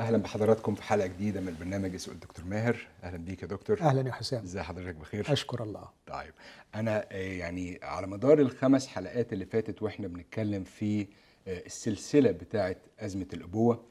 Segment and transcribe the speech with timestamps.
[0.00, 2.86] أهلا بحضراتكم في حلقة جديدة من برنامج اسال دكتور ماهر.
[3.04, 3.80] أهلا بيك يا دكتور.
[3.80, 4.42] أهلا يا حسام.
[4.42, 5.88] ازي حضرتك؟ بخير؟ أشكر الله.
[6.06, 6.32] طيب
[6.74, 11.06] أنا آه، يعني على مدار الخمس حلقات اللي فاتت وإحنا بنتكلم في
[11.48, 13.84] آه، السلسلة بتاعه أزمة الأبوة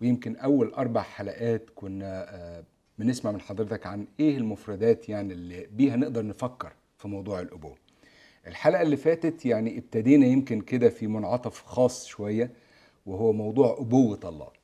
[0.00, 2.64] ويمكن أول أربع حلقات كنا آه،
[2.98, 7.76] بنسمع من حضرتك عن إيه المفردات يعني اللي بيها نقدر نفكر في موضوع الأبوة.
[8.46, 12.50] الحلقة اللي فاتت يعني ابتدينا يمكن كده في منعطف خاص شوية
[13.06, 14.59] وهو موضوع أبوة الله.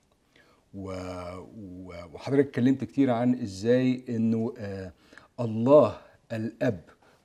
[0.75, 4.93] وحضرتك اتكلمت كتير عن إزاي انه آه
[5.41, 5.99] الله
[6.33, 6.81] الأب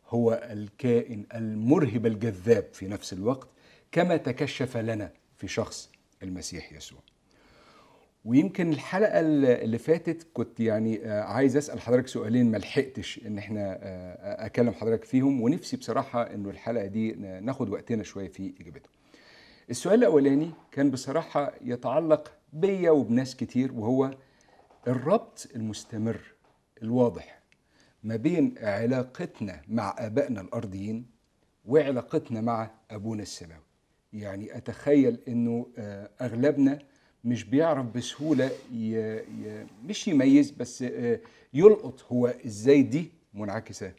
[0.08, 3.48] هو الكائن المرهب الجذاب في نفس الوقت
[3.92, 5.90] كما تكشف لنا في شخص
[6.24, 7.00] المسيح يسوع.
[8.26, 13.80] ويمكن الحلقة اللي فاتت كنت يعني آه، عايز أسأل حضرتك سؤالين ما لحقتش إن إحنا
[13.82, 18.92] آه، أكلم حضرتك فيهم ونفسي بصراحة إنه الحلقة دي ناخد وقتنا شوية في اجابتهم
[19.70, 24.12] السؤال الأولاني كان بصراحة يتعلق بيا وبناس كتير وهو
[24.88, 26.22] الربط المستمر
[26.84, 27.42] الواضح
[28.04, 31.06] ما بين علاقتنا مع آبائنا الأرضيين
[31.66, 33.64] وعلاقتنا مع أبونا السماوي.
[34.14, 36.80] يعني أتخيل إنه آه، أغلبنا
[37.24, 38.96] مش بيعرف بسهولة ي...
[39.20, 39.66] ي...
[39.86, 41.20] مش يميز بس آه،
[41.54, 43.94] يلقط هو إزاي دي منعكسة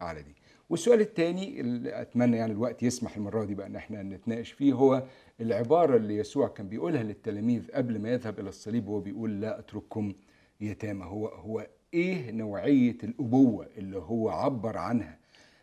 [0.00, 0.34] على دي.
[0.70, 5.02] والسؤال الثاني اللي أتمنى يعني الوقت يسمح المرة دي بقى إن إحنا نتناقش فيه هو
[5.40, 10.12] العبارة اللي يسوع كان بيقولها للتلاميذ قبل ما يذهب إلى الصليب وهو بيقول لا أترككم
[10.60, 11.04] يتامى.
[11.04, 15.18] هو هو إيه نوعية الأبوة اللي هو عبر عنها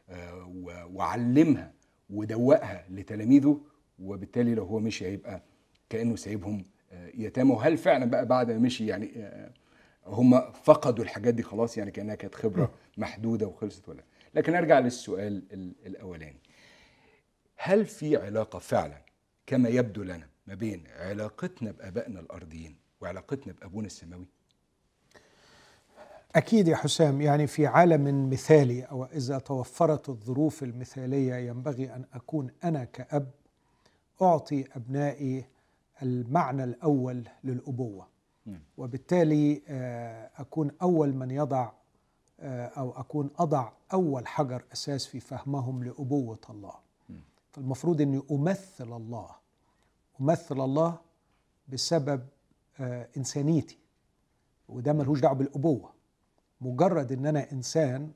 [0.10, 0.52] آه،
[0.94, 1.74] وعلمها
[2.10, 3.62] ودوقها لتلاميذه
[4.00, 5.42] وبالتالي لو هو مشي هيبقى
[5.90, 7.52] كأنه سايبهم آه، يتامى.
[7.52, 9.52] وهل فعلا بقى بعد ما مشي يعني آه،
[10.06, 14.04] هم فقدوا الحاجات دي خلاص يعني كأنها كانت خبرة محدودة وخلصت ولا
[14.36, 16.40] لكن أرجع للسؤال ال- الأولاني.
[17.56, 19.02] هل في علاقة فعلا
[19.52, 24.26] كما يبدو لنا ما بين علاقتنا بآبائنا الأرضيين وعلاقتنا بأبونا السماوي
[26.36, 32.50] أكيد يا حسام يعني في عالم مثالي أو إذا توفرت الظروف المثالية ينبغي أن أكون
[32.64, 33.32] أنا كأب
[34.22, 35.46] أعطي أبنائي
[36.02, 38.08] المعنى الأول للأبوة
[38.46, 38.60] مم.
[38.78, 41.72] وبالتالي آه، أكون أول من يضع
[42.40, 46.74] آه، أو أكون أضع أول حجر أساس في فهمهم لأبوة الله.
[47.52, 49.41] فالمفروض إني أمثل الله
[50.22, 50.98] امثل الله
[51.68, 52.26] بسبب
[52.80, 53.78] آه، إنسانيتي
[54.70, 55.94] وده ملهوش دعوة بالأبوة.
[56.62, 58.12] مجرد إن أنا إنسان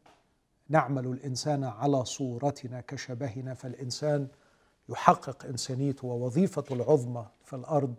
[0.69, 4.27] نعمل الإنسان على صورتنا كشبهنا فالإنسان
[4.89, 7.95] يحقق إنسانيته ووظيفته العظمى في الأرض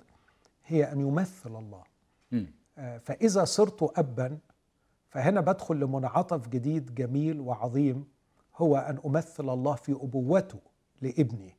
[0.67, 1.83] هي أن يمثل الله.
[2.79, 4.39] آه، فإذا صرت ابا
[5.09, 8.05] فهنا بدخل لمنعطف جديد جميل وعظيم
[8.57, 10.59] هو أن أمثل الله في أبوته
[11.03, 11.57] لابني.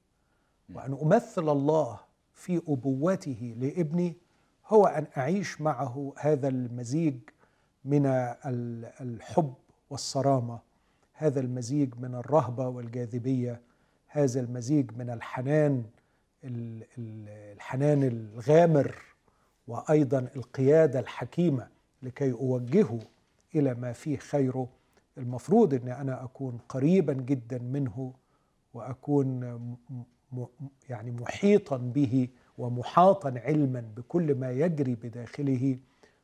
[0.76, 2.07] وأن أمثل الله
[2.38, 4.16] في أبوته لابني
[4.68, 7.16] هو أن أعيش معه هذا المزيج
[7.86, 9.54] من ال- الحب
[9.90, 10.60] والصرامة
[11.14, 13.62] هذا المزيج من الرهبة والجاذبية
[14.08, 15.84] هذا المزيج من الحنان
[16.44, 18.96] ال- ال- الحنان الغامر
[19.68, 21.68] وأيضا القيادة الحكيمة
[22.04, 23.00] لكي أوجهه
[23.56, 24.68] إلى ما فيه خيره.
[25.18, 28.14] المفروض ان أنا أكون قريبا جدا منه
[29.90, 30.04] م-
[30.90, 32.28] يعني محيطا به
[32.58, 35.78] ومحاطا علما بكل ما يجري بداخله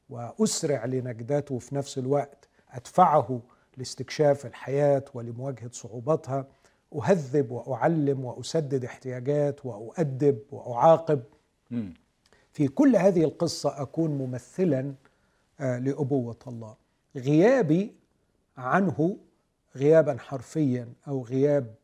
[0.10, 2.50] وأسرع لنجدته في نفس الوقت.
[2.72, 3.42] أدفعه
[3.78, 6.48] لاستكشاف الحياة ولمواجهة صعوباتها.
[6.96, 11.24] أهذب وأعلم وأسدد احتياجات وأؤدب وأعاقب.
[12.52, 14.94] في كل هذه القصة أكون ممثلا
[15.60, 16.76] آه، لأبوة الله.
[17.16, 17.96] غيابي
[18.58, 19.18] عنه
[19.76, 21.76] غيابا حرفيا أو غياب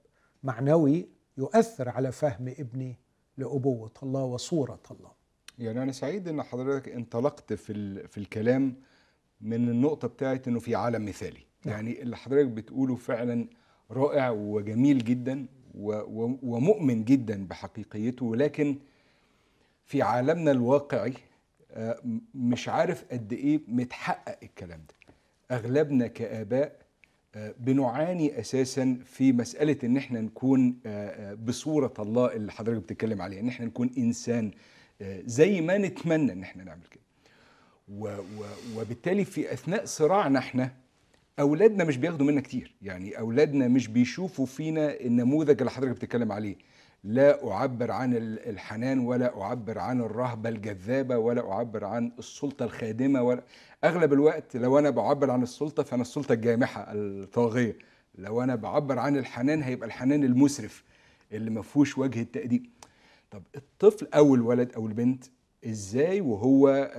[0.44, 1.08] معنوي
[1.40, 2.96] يؤثر على فهم ابني
[3.38, 5.12] لأبوة الله وصورة الله.
[5.60, 8.08] يعني أنا سعيد إن حضرتك انطلقت في ال...
[8.08, 8.76] في الكلام
[9.42, 11.40] من النقطة بتاعت إنه في عالم مثالي.
[11.66, 11.76] نعم.
[11.76, 13.48] يعني اللي حضرتك بتقوله فعلا
[13.92, 15.46] رائع وجميل جدا
[15.76, 15.92] و...
[15.94, 16.40] و...
[16.44, 18.78] ومؤمن جدا بحقيقيته ولكن
[19.86, 21.14] في عالمنا الواقعي
[21.72, 22.00] آه،
[22.36, 25.16] مش عارف قد إيه متحقق الكلام ده.
[25.56, 26.80] أغلبنا كآباء
[27.36, 33.40] بنعاني أساسا في مسألة إن إحنا نكون آه، آه، بصورة الله اللي حضرتك بتتكلم عليها
[33.40, 34.52] إن إحنا نكون إنسان
[35.02, 37.02] آه، زي ما نتمنى إن إحنا نعمل كده.
[38.76, 40.72] وبالتالي في أثناء صراعنا إحنا
[41.40, 42.76] أولادنا مش بياخدوا منا كتير.
[42.82, 46.56] يعني أولادنا مش بيشوفوا فينا النموذج اللي حضرتك بتتكلم عليه.
[47.04, 53.22] لا أعبر عن ال- الحنان ولا أعبر عن الرهبة الجذابة ولا أعبر عن السلطة الخادمة
[53.22, 53.44] ولا
[53.84, 57.78] أغلب الوقت لو أنا بعبر عن السلطة فأنا السلطة الجامحة الطاغية.
[58.16, 60.84] لو أنا بعبر عن الحنان هيبقى الحنان المسرف
[61.32, 62.66] اللي ما فيهوش وجه التأديب.
[63.32, 65.24] طب الطفل أو الولد أو البنت
[65.66, 66.92] إزاي وهو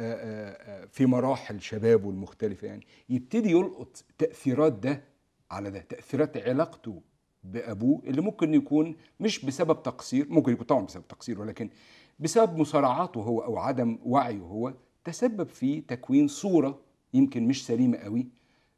[0.91, 5.03] في مراحل شبابه المختلفة يعني يبتدي يلقط تأثيرات ده
[5.51, 7.03] على ده تأثيرات علاقته
[7.43, 11.71] بأبوه اللي ممكن يكون مش بسبب تقصير ممكن يكون طبعا بسبب تقصير ولكن
[12.19, 16.79] بسبب مصارعاته هو أو عدم وعيه هو تسبب في تكوين صورة
[17.15, 18.27] يمكن مش سليمة قوي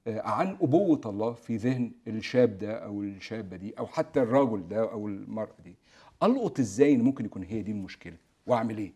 [0.07, 4.93] آه، عن أبوة الله في ذهن الشاب ده أو الشابة دي أو حتى الرجل ده
[4.93, 5.77] أو المرأة دي.
[6.23, 8.17] ألقط إزاي إن ممكن يكون هي دي المشكلة؟
[8.47, 8.93] وأعمل إيه؟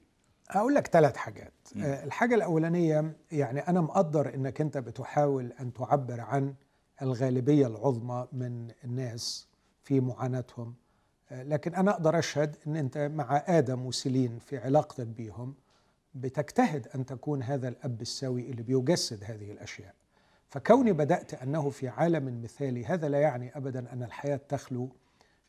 [0.50, 1.52] أقول لك ثلاث حاجات.
[1.76, 6.54] آه، الحاجة الأولانية يعني أنا مقدر إنك أنت بتحاول أن تعبر عن
[7.02, 9.48] الغالبية العظمى من الناس
[9.86, 10.74] في معاناتهم.
[11.30, 15.54] آه، لكن أنا أقدر أشهد إن أنت مع آدم وسيلين في علاقتك بيهم
[16.14, 19.94] بتجتهد أن تكون هذا الأب السوي اللي بيجسد هذه الأشياء.
[20.48, 24.88] فكوني بدأت أنه في عالم مثالي هذا لا يعني ابدا أن الحياة تخلو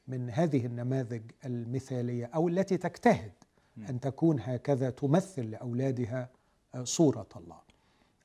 [0.08, 3.32] من هذه النماذج المثالية أو التي تجتهد
[3.90, 6.30] أن تكون هكذا تمثل لأولادها
[6.76, 7.60] آه، صورة الله.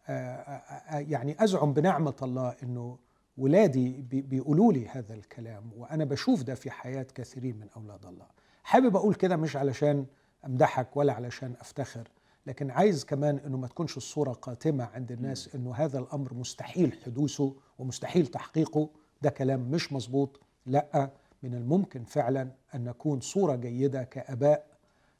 [0.09, 2.99] آه، يعني أزعم بنعمة الله إنه
[3.37, 8.27] ولادي بي- بيقولوا لي هذا الكلام وأنا بشوف ده في حياة كثيرين من أولاد الله.
[8.65, 10.07] حابب أقول كده مش علشان
[10.47, 12.09] أمدحك ولا علشان أفتخر
[12.47, 17.55] لكن عايز كمان إنه ما تكونش الصورة قاتمة عند الناس إنه هذا الأمر مستحيل حدوثه
[17.79, 18.89] ومستحيل تحقيقه.
[19.23, 21.11] ده كلام مش مظبوط لأ
[21.43, 24.67] من الممكن فعلا أن نكون صورة جيدة كآباء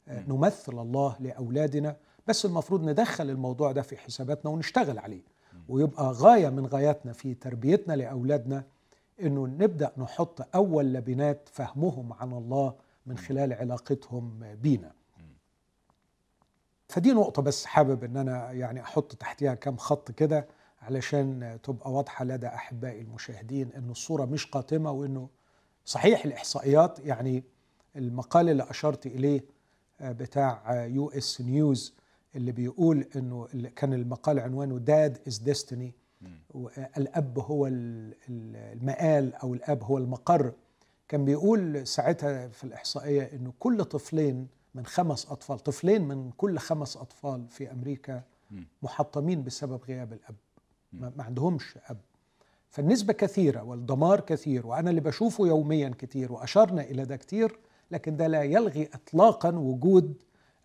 [0.07, 1.95] آه، نمثل الله لأولادنا
[2.27, 5.21] بس المفروض ندخل الموضوع ده في حساباتنا ونشتغل عليه.
[5.69, 8.63] ويبقى غاية من غاياتنا في تربيتنا لأولادنا
[9.21, 12.73] إنه نبدأ نحط أول لبنات فهمهم عن الله
[13.05, 14.91] من خلال علاقتهم بينا.
[16.89, 20.47] فدي نقطة بس حابب إن أنا يعني أحط تحتها كم خط كده
[20.81, 25.29] علشان تبقى واضحة لدى أحبائي المشاهدين إن الصورة مش قاتمة وإنه
[25.85, 27.43] صحيح الإحصائيات يعني
[27.95, 29.41] المقال اللي أشرت إليه
[30.01, 31.93] بتاع US News
[32.35, 35.93] اللي بيقول إنه كان المقال عنوانه Dad is Destiny
[36.97, 40.53] الأب هو ال- ال- المآل أو الأب هو المقر.
[41.07, 46.97] كان بيقول ساعتها في الإحصائية إنه كل طفلين من خمس أطفال طفلين من كل خمس
[46.97, 48.23] أطفال في أمريكا
[48.83, 50.35] محطمين بسبب غياب الأب.
[50.93, 51.97] ما عندهمش أب.
[52.69, 57.59] فالنسبة كثيرة والدمار كثير وأنا اللي بشوفه يوميا كتير وأشرنا إلى ده كتير
[57.91, 60.13] لكن ده لا يلغي إطلاقا وجود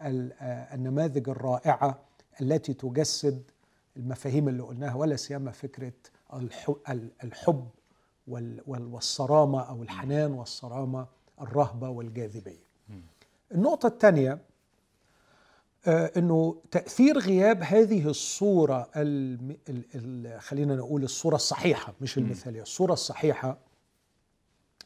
[0.02, 1.98] النماذج الرائعة
[2.40, 3.42] التي تجسد
[3.96, 5.50] المفاهيم اللي قلناها ولا سيما
[6.88, 7.68] ال- الحب
[8.28, 11.06] وال- وال- والصرامة أو الحنان والصرامة
[11.40, 12.68] الرهبة والجاذبية.
[13.54, 14.38] النقطة الثانية
[15.86, 19.56] آه، إنه تأثير غياب هذه الصورة الم...
[19.68, 19.82] ال...
[19.94, 20.40] ال...
[20.40, 23.58] خلينا نقول الصورة الصحيحة مش المثالية الصورة الصحيحة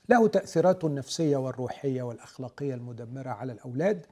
[0.09, 4.07] له تاثيراته النفسيه والروحية والأخلاقية المدمرة على الأولاد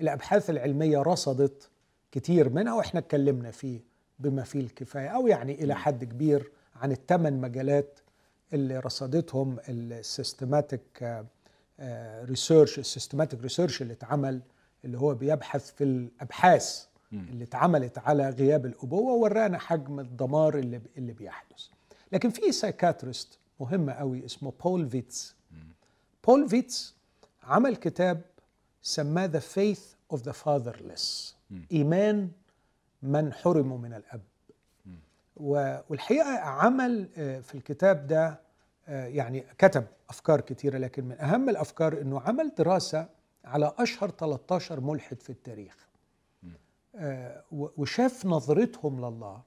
[0.00, 1.68] الأبحاث العلمية رصدت
[2.12, 3.80] كتير منها وإحنا اتكلمنا فيه
[4.18, 7.98] بما فيه الكفاية أو يعني إلى حد كبير عن الثمان مجالات
[8.52, 11.24] اللي رصدتهم السيستماتيك
[12.24, 14.40] research ال systematic research اللي اتعمل
[14.84, 21.12] اللي هو بيبحث في الأبحاث اللي اتعملت على غياب الأبوة ورانا حجم الدمار اللي اللي
[21.12, 21.66] بيحدث.
[22.12, 25.34] لكن في psychiatrist مهم قوي اسمه بول فيتس
[26.26, 26.94] بول فيتس
[27.42, 28.20] عمل كتاب
[28.82, 31.36] سماه The Faith of the Fatherless
[31.72, 32.30] إيمان
[33.02, 34.20] من حرموا من الأب.
[35.36, 38.40] والحقيقة عمل آه، في الكتاب ده
[38.88, 43.08] آه، يعني كتب أفكار كتيرة لكن من أهم الأفكار إنه عمل دراسة
[43.44, 45.88] على أشهر 13 ملحد في التاريخ.
[46.96, 49.42] آه، وشاف نظرتهم لله.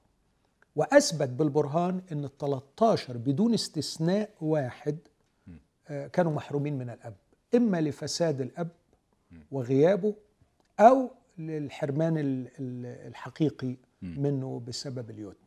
[0.76, 4.98] وأثبت بالبرهان إن ال 13 بدون استثناء واحد
[6.12, 7.14] كانوا محرومين من الأب.
[7.54, 8.68] إما لفساد الأب
[9.50, 10.14] وغيابه
[10.80, 15.46] أو للحرمان ال- ال- الحقيقي منه بسبب اليتم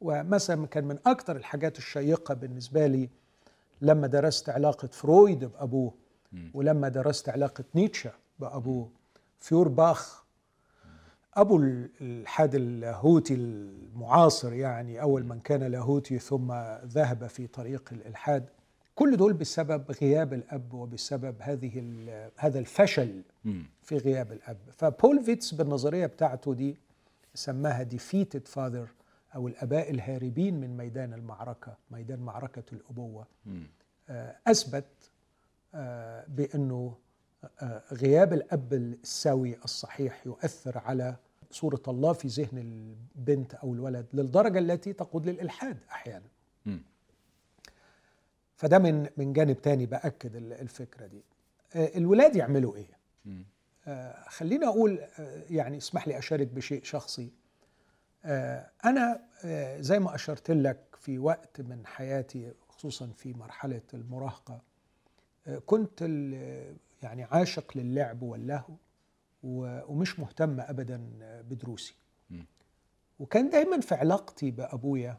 [0.00, 3.08] ومثلا كان من أكثر الحاجات الشيقة بالنسبة لي
[3.80, 5.94] لما درست علاقة فرويد بأبوه
[6.54, 8.88] ولما درست علاقة نيتشه بأبوه
[9.40, 10.24] فيورباخ
[11.34, 16.52] أبو الالحاد اللاهوتي المعاصر يعني أول من كان لاهوتي ثم
[16.84, 18.48] ذهب في طريق الالحاد
[18.94, 21.82] كل دول بسبب غياب الأب وبسبب هذه
[22.36, 23.22] هذا الفشل
[23.82, 24.56] في غياب الأب.
[24.72, 26.76] فبول فيتس بالنظرية بتاعته دي
[27.34, 28.88] سماها defeated father
[29.34, 33.26] أو الأباء الهاربين من ميدان المعركة ميدان معركة الأبوة.
[34.08, 34.84] آه، أثبت
[35.74, 36.96] آه، بأنه
[37.62, 41.16] آه، غياب الأب السوي الصحيح يؤثر على
[41.50, 46.26] صورة الله في ذهن البنت أو الولد للدرجة التي تقود للإلحاد أحيانا.
[48.64, 51.22] فده من من جانب تاني بأكد ال- الفكرة دي.
[51.74, 52.86] آه، الولاد يعملوا إيه؟
[53.86, 57.30] آه، خليني أقول آه، يعني اسمح لي أشارك بشيء شخصي.
[58.84, 59.20] أنا
[59.80, 64.60] زي ما أشرت لك في وقت من حياتي خصوصا في مرحلة المراهقة
[65.66, 66.00] كنت
[67.02, 68.74] يعني عاشق للعب واللهو
[69.42, 71.00] ومش مهتم ابدا
[71.50, 71.94] بدروسي.
[73.18, 75.16] وكان دايما في علاقتي بأبويا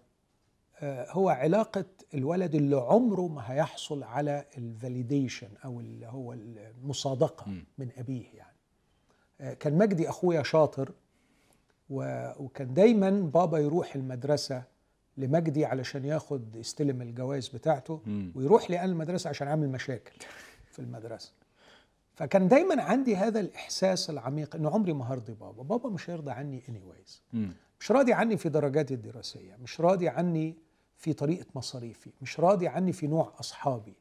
[0.83, 7.65] هو علاقة الولد اللي عمره ما هيحصل على الفاليديشن أو اللي هو المصادقة مم.
[7.77, 8.55] من أبيه يعني
[9.41, 10.91] آه، كان مجدي أخويا شاطر
[11.89, 14.63] وكان دايما بابا يروح المدرسة
[15.17, 18.31] لمجدي علشان ياخد يستلم الجوائز بتاعته مم.
[18.35, 20.13] ويروح لي أنا المدرسة عشان أعمل مشاكل
[20.71, 21.31] في المدرسة
[22.15, 26.61] فكان دايما عندي هذا الإحساس العميق إنه عمري ما هرضي بابا بابا مش هيرضى عني
[26.61, 27.51] anyways مم.
[27.79, 30.55] مش راضي عني في درجاتي الدراسية مش راضي عني
[30.97, 33.95] في طريقة مصاريفي مش راضي عني في نوع أصحابي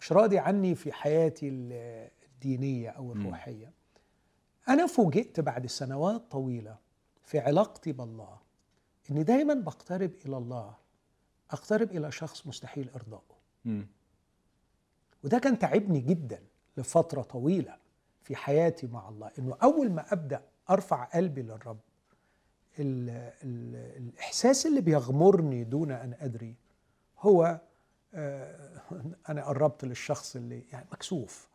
[0.00, 3.72] مش راضي عني في حياتي ال- الدينية أو الروحية.
[4.68, 6.76] أنا فوجئت بعد سنوات طويلة
[7.24, 8.38] في علاقتي بالله
[9.10, 10.74] إني دايما بقترب إلى الله
[11.50, 13.36] أقترب إلى شخص مستحيل إرضائه.
[15.24, 16.42] وده كان تعبني جدا
[16.76, 17.76] لفترة طويلة
[18.22, 21.78] في حياتي مع الله إنه أول ما أبدأ أرفع قلبي للرب
[22.78, 23.10] ال
[23.44, 26.54] ال الإحساس اللي بيغمرني دون أن أدري
[27.18, 27.60] هو
[28.14, 28.70] آه،
[29.28, 31.48] أنا قربت للشخص اللي يعني مكسوف.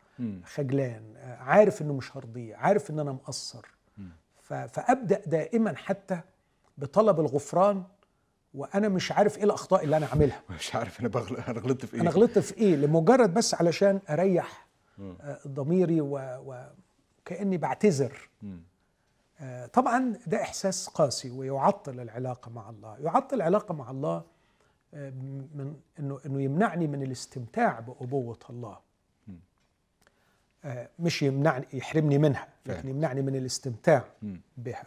[0.44, 3.66] خجلان آه، عارف إنه مش هرضيه عارف إن أنا مقصر
[3.98, 4.10] مم.
[4.42, 6.20] ف- فأبدأ دائما حتى
[6.78, 7.84] بطلب الغفران
[8.54, 11.36] وأنا مش عارف إيه الأخطاء اللي أنا عاملها مش عارف أنا بغل...
[11.36, 14.66] أنا غلطت في إيه أنا غلطت في إيه لمجرد بس علشان أريح.
[15.00, 16.66] آه، ضميري و-
[17.26, 18.28] وكاني بعتذر
[19.72, 24.24] طبعا ده إحساس قاسي ويعطل العلاقة مع الله يعطل العلاقة مع الله
[24.94, 28.78] آه، من إنه إنه يمنعني من الاستمتاع بأبوة الله.
[30.64, 32.88] آه، مش يمنعني يحرمني منها لكن.
[32.88, 34.04] يمنعني من الاستمتاع.
[34.56, 34.86] بها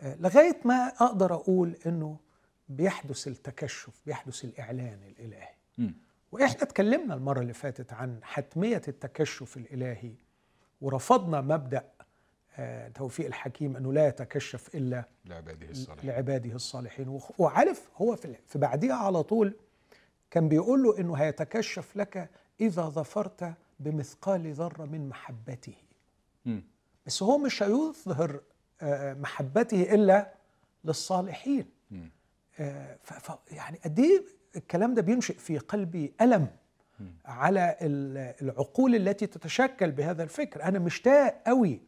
[0.00, 2.16] آه، لغاية ما أقدر أقول إنه
[2.68, 5.94] بيحدث التكشف بيحدث الإعلان الإلهي مم.
[6.32, 10.12] وإحنا اتكلمنا المرة اللي فاتت عن حتمية التكشف الإلهي
[10.80, 11.93] ورفضنا مبدأ آه،
[12.94, 16.10] توفيق الحكيم أنه لا يتكشف إلا لعباده الصالحين.
[16.10, 17.20] لعباده الصالحين.
[17.38, 19.54] وعارف هو في في بعديها على طول
[20.30, 22.30] كان بيقول له إنه هيتكشف لك
[22.60, 25.74] إذا ظفرت بمثقال ذرة من محبته.
[26.46, 26.62] مم.
[27.06, 28.40] بس هو مش هيظهر
[28.82, 30.34] آه، محبته إلا
[30.84, 31.66] للصالحين.
[32.60, 34.24] آه، ف- يعني قد إيه
[34.56, 36.46] الكلام ده بينشئ في قلبي ألم
[37.24, 40.62] على ال- العقول التي تتشكل بهذا الفكر.
[40.62, 41.80] أنا مشتاق قوي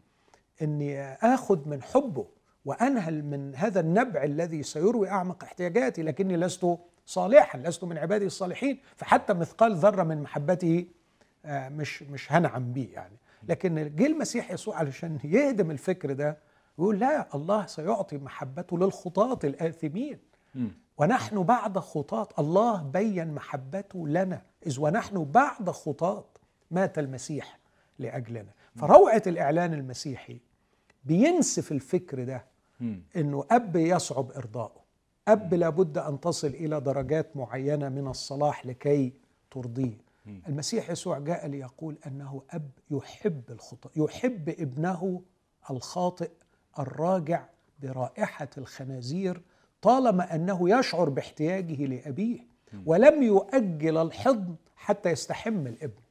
[0.62, 2.26] إني آخذ من حبه
[2.64, 8.78] وأنهل من هذا النبع الذي سيروي أعمق احتياجاتي لكني لست صالحا لست من عبادي الصالحين.
[8.96, 10.86] فحتى مثقال ذرة من محبته
[11.44, 13.16] آه، مش مش هنعم بيه يعني.
[13.48, 16.38] لكن جه المسيح يسوع علشان يهدم الفكر ده
[16.78, 20.18] يقول لا الله سيعطي محبته للخطاة الآثمين.
[20.98, 24.42] ونحن بعد خطاة الله بين محبته لنا.
[24.66, 26.24] إذ ونحن بعد خطاة
[26.70, 27.58] مات المسيح.
[27.98, 28.50] لأجلنا.
[28.76, 30.38] فروعة الإعلان المسيحي
[31.04, 32.44] بينسف الفكر ده.
[33.16, 34.86] إنه أب يصعب ارضائه
[35.28, 39.12] أب لابد أن تصل إلى درجات معينة من الصلاح لكي
[39.50, 39.98] ترضيه.
[40.48, 45.22] المسيح يسوع جاء ليقول أنه أب يحب الخطأ يحب ابنه
[45.70, 46.30] الخاطئ
[46.78, 47.44] الراجع
[47.82, 49.40] برائحة الخنازير
[49.82, 52.40] طالما أنه يشعر باحتياجه لأبيه
[52.86, 56.02] ولم يؤجل الحضن حتى يستحم الابن.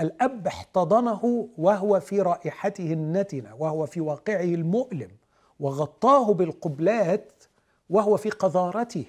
[0.00, 5.10] الأب احتضنه وهو في رائحته النتنة وهو في واقعه المؤلم
[5.60, 7.32] وغطاه بالقبلات
[7.90, 9.06] وهو في قذارته.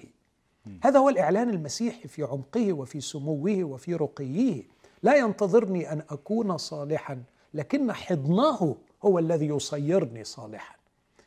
[0.82, 4.62] هذا هو الإعلان المسيحي في عمقه وفي سموه وفي رقيه.
[5.02, 7.22] لا ينتظرني أن أكون صالحا
[7.54, 10.76] لكن حضنه هو الذي يصيرني صالحا.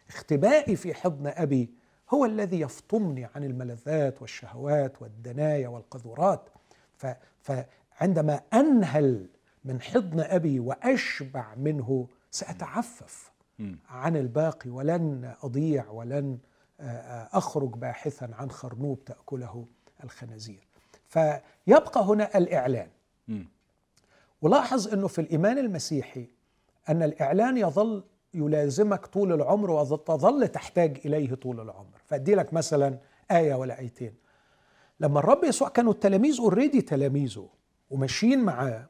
[0.09, 1.69] اختبائي في حضن أبي
[2.09, 6.49] هو الذي يفطمني عن الملذات والشهوات والدنايا والقذورات.
[6.97, 7.07] ف
[7.41, 9.27] فعندما أنهل
[9.65, 13.31] من حضن أبي وأشبع منه سأتعفف.
[13.89, 16.37] عن الباقي ولن أضيع ولن
[16.79, 19.65] آه، آه، أخرج باحثا عن خرنوب تأكله
[20.03, 20.67] الخنازير
[21.07, 22.87] فيبقى هنا الإعلان.
[24.41, 26.29] ولاحظ أنه في الإيمان المسيحي
[26.89, 28.03] أن الإعلان يظل
[28.33, 32.97] يلازمك طول العمر وتظل تحتاج إليه طول العمر فأدي لك مثلا
[33.31, 34.13] آية ولا آيتين
[34.99, 37.49] لما الرب يسوع كانوا التلاميذ اوريدي تلاميذه
[37.89, 38.89] وماشيين معاه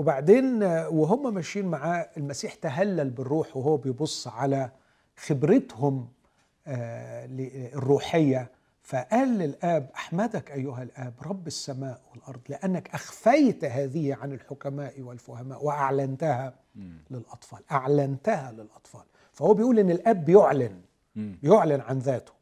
[0.00, 4.70] وبعدين وهم ماشيين معاه المسيح تهلل بالروح وهو بيبص على
[5.16, 6.08] خبرتهم
[6.66, 7.26] آه،
[7.74, 8.50] الروحية.
[8.82, 16.54] فقال للآب أحمدك أيها الآب رب السماء والأرض لأنك أخفيت هذه عن الحكماء والفهماء وأعلنتها
[17.10, 19.04] للأطفال أعلنتها للأطفال.
[19.32, 20.80] فهو بيقول إن الآب بيعلن
[21.16, 22.32] بيعلن عن ذاته.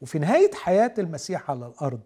[0.00, 2.00] وفي نهاية حياة المسيح على الأرض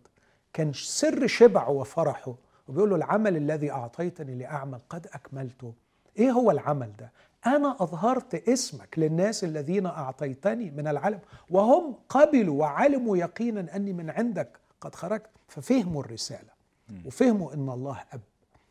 [0.52, 2.34] كان سر شبعه وفرحه
[2.68, 5.74] وبيقول له العمل الذي أعطيتني لأعمل قد أكملته.
[6.18, 7.12] إيه هو العمل ده؟
[7.46, 11.20] أنا أظهرت اسمك للناس الذين أعطيتني من العالم
[11.50, 15.26] وهم قبلوا وعلموا يقينا أني من عندك قد خرجت.
[15.48, 16.58] ففهموا الرسالة
[17.06, 18.20] وفهموا إن الله أب.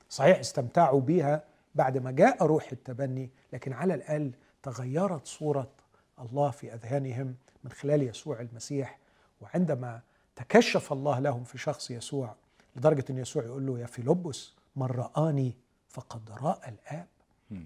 [0.09, 1.43] صحيح استمتعوا بها
[1.75, 4.31] بعد ما جاء روح التبني لكن على الأقل
[4.63, 5.67] تغيرت صورة
[6.19, 8.99] الله في أذهانهم من خلال يسوع المسيح.
[9.41, 9.99] وعندما
[10.35, 12.35] تكشف الله لهم في شخص يسوع
[12.77, 15.55] لدرجة إن يسوع يقول له يا فيلبس من رآني
[15.87, 17.07] فقد رأى الآب.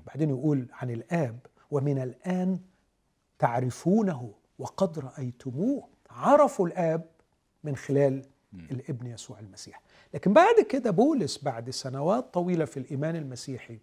[0.05, 1.39] بعدين يقول عن الآب
[1.71, 2.59] ومن الآن
[3.39, 5.87] تعرفونه وقد رأيتموه.
[6.09, 7.05] عرفوا الآب
[7.63, 8.25] من خلال
[8.71, 9.81] الابن يسوع المسيح.
[10.13, 13.79] لكن بعد كده بولس بعد سنوات طويلة في الإيمان المسيحي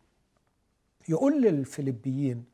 [1.08, 2.44] يقول للفلبيين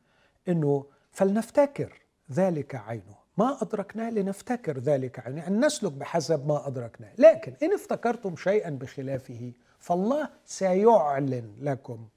[0.47, 2.01] أنه فلنفتكر
[2.31, 3.24] ذلك عينه.
[3.37, 7.11] ما أدركناه لنفتكر ذلك يعني نسلك بحسب ما أدركناه.
[7.17, 12.07] لكن إن افتكرتم شيئا بخلافه فالله سيعلن لكم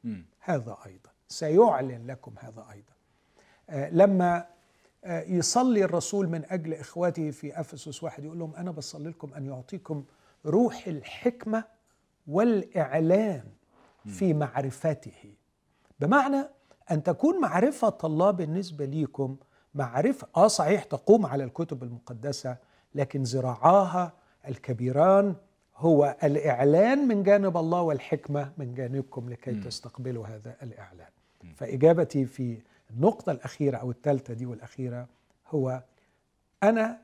[0.40, 1.10] هذا أيضا.
[1.28, 2.92] سيعلن لكم هذا أيضا.
[3.70, 4.46] آه لما
[5.04, 9.46] آه يصلي الرسول من أجل إخواته في أفسس واحد يقول لهم أنا بصلي لكم أن
[9.46, 10.04] يعطيكم
[10.46, 11.64] روح الحكمة
[12.26, 13.44] والإعلان
[14.06, 15.34] في معرفته.
[16.00, 16.44] بمعنى
[16.90, 19.36] أن تكون معرفة الله بالنسبة ليكم
[19.74, 22.56] معرفة آه صحيح تقوم على الكتب المقدسة
[22.94, 24.12] لكن ذراعاها
[24.48, 25.34] الكبيران
[25.76, 29.60] هو الإعلان من جانب الله والحكمة من جانبكم لكي م.
[29.60, 31.08] تستقبلوا هذا الإعلان
[31.44, 31.46] م.
[31.56, 32.58] فإجابتي في
[32.90, 35.06] النقطة الأخيرة أو الثالثة دي والأخيرة
[35.48, 35.82] هو
[36.62, 36.98] أنا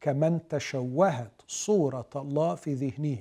[0.00, 3.18] كمن تشوهت صورة الله في ذهنه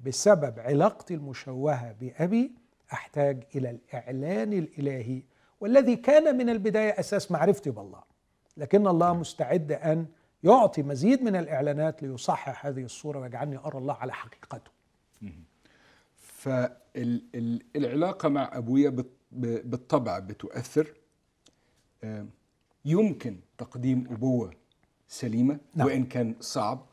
[0.00, 2.52] بسبب علاقتي المشوهة بأبي
[2.92, 5.22] أحتاج إلى الإعلان الإلهي
[5.64, 8.02] والذي كان من البداية أساس معرفتي بالله.
[8.56, 10.06] لكن الله مستعد أن
[10.42, 14.70] يعطي مزيد من الإعلانات ليصحح هذه الصورة ويجعلني أرى الله على حقيقته.
[16.16, 20.94] فالعلاقة مع أبويا بالطبع بتؤثر.
[22.84, 24.54] يمكن تقديم أبوة
[25.08, 25.86] سليمة نعم.
[25.86, 26.86] وإن كان صعب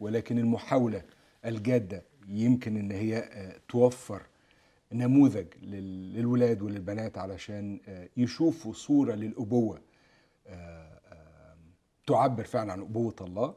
[0.00, 1.02] ولكن المحاولة
[1.44, 3.28] الجادة يمكن أن هي
[3.68, 4.22] توفر
[4.92, 7.80] نموذج للولاد وللبنات علشان
[8.16, 9.80] يشوفوا صورة للأبوة
[12.06, 13.54] تعبر فعلا عن أبوة الله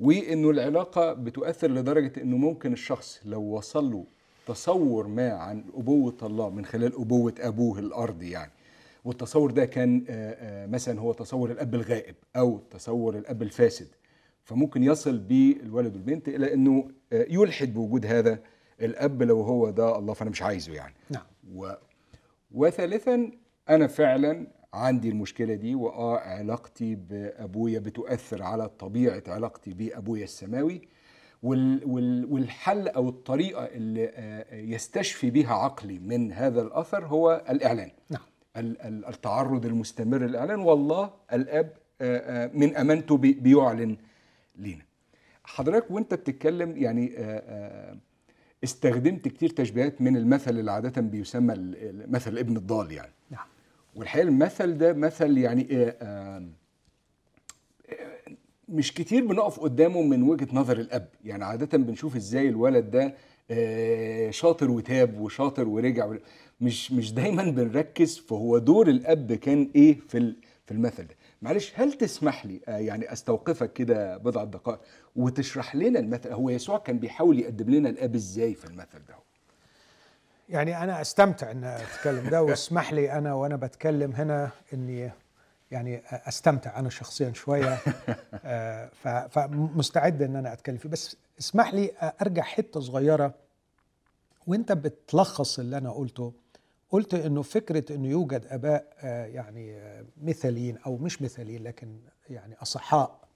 [0.00, 4.04] وإنه العلاقة بتؤثر لدرجة إنه ممكن الشخص لو وصل له
[4.46, 8.52] تصور ما عن أبوة الله من خلال أبوة أبوه الأرضي يعني
[9.04, 10.04] والتصور ده كان
[10.70, 13.88] مثلا هو تصور الأب الغائب أو تصور الأب الفاسد
[14.44, 18.38] فممكن يصل بالولد والبنت إلى إنه يلحد بوجود هذا
[18.82, 20.94] الأب لو هو ده الله فأنا مش عايزه يعني.
[21.10, 21.22] نعم.
[21.54, 21.72] و...
[22.50, 23.30] وثالثا
[23.68, 30.88] أنا فعلا عندي المشكلة دي وآه علاقتي بأبويا بتؤثر على طبيعة علاقتي بأبويا السماوي
[31.42, 31.82] وال...
[31.86, 32.32] وال...
[32.32, 34.12] والحل أو الطريقة اللي
[34.52, 37.90] يستشفي بها عقلي من هذا الأثر هو الإعلان.
[38.10, 38.22] نعم.
[39.08, 41.72] التعرض المستمر للإعلان والله الأب
[42.54, 43.96] من أمانته بيعلن
[44.56, 44.82] لينا.
[45.44, 47.12] حضرتك وأنت بتتكلم يعني
[48.64, 51.54] استخدمت كتير تشبيهات من المثل اللي عادة بيسمى
[52.08, 53.12] مثل ابن الضال يعني.
[53.30, 53.46] نعم.
[53.94, 56.48] والحقيقة المثل ده مثل يعني آه
[58.68, 61.08] مش كتير بنقف قدامه من وجهة نظر الأب.
[61.24, 63.14] يعني عادة بنشوف إزاي الولد ده
[63.50, 66.14] آه شاطر وتاب وشاطر ورجع
[66.60, 70.34] مش مش دايما بنركز فهو دور الأب كان إيه في
[70.66, 71.14] في المثل ده.
[71.42, 74.80] معلش هل تسمح لي آه يعني أستوقفك كده بضع دقائق
[75.16, 79.14] وتشرح لنا المثل؟ هو يسوع كان بيحاول يقدم لنا الأب إزاي في المثل ده؟
[80.48, 85.10] يعني أنا أستمتع إن أتكلم ده واسمح لي أنا وأنا بتكلم هنا إني
[85.70, 87.78] يعني أستمتع أنا شخصيا شوية
[89.30, 90.88] فمستعد إن أنا أتكلم فيه.
[90.88, 93.34] بس اسمح لي أرجع حتة صغيرة
[94.46, 96.32] وأنت بتلخص اللي أنا قلته
[96.92, 98.96] قلت إنه فكرة إنه يوجد آباء
[99.34, 99.80] يعني
[100.22, 102.00] مثاليين أو مش مثاليين لكن
[102.30, 103.28] يعني أصحاء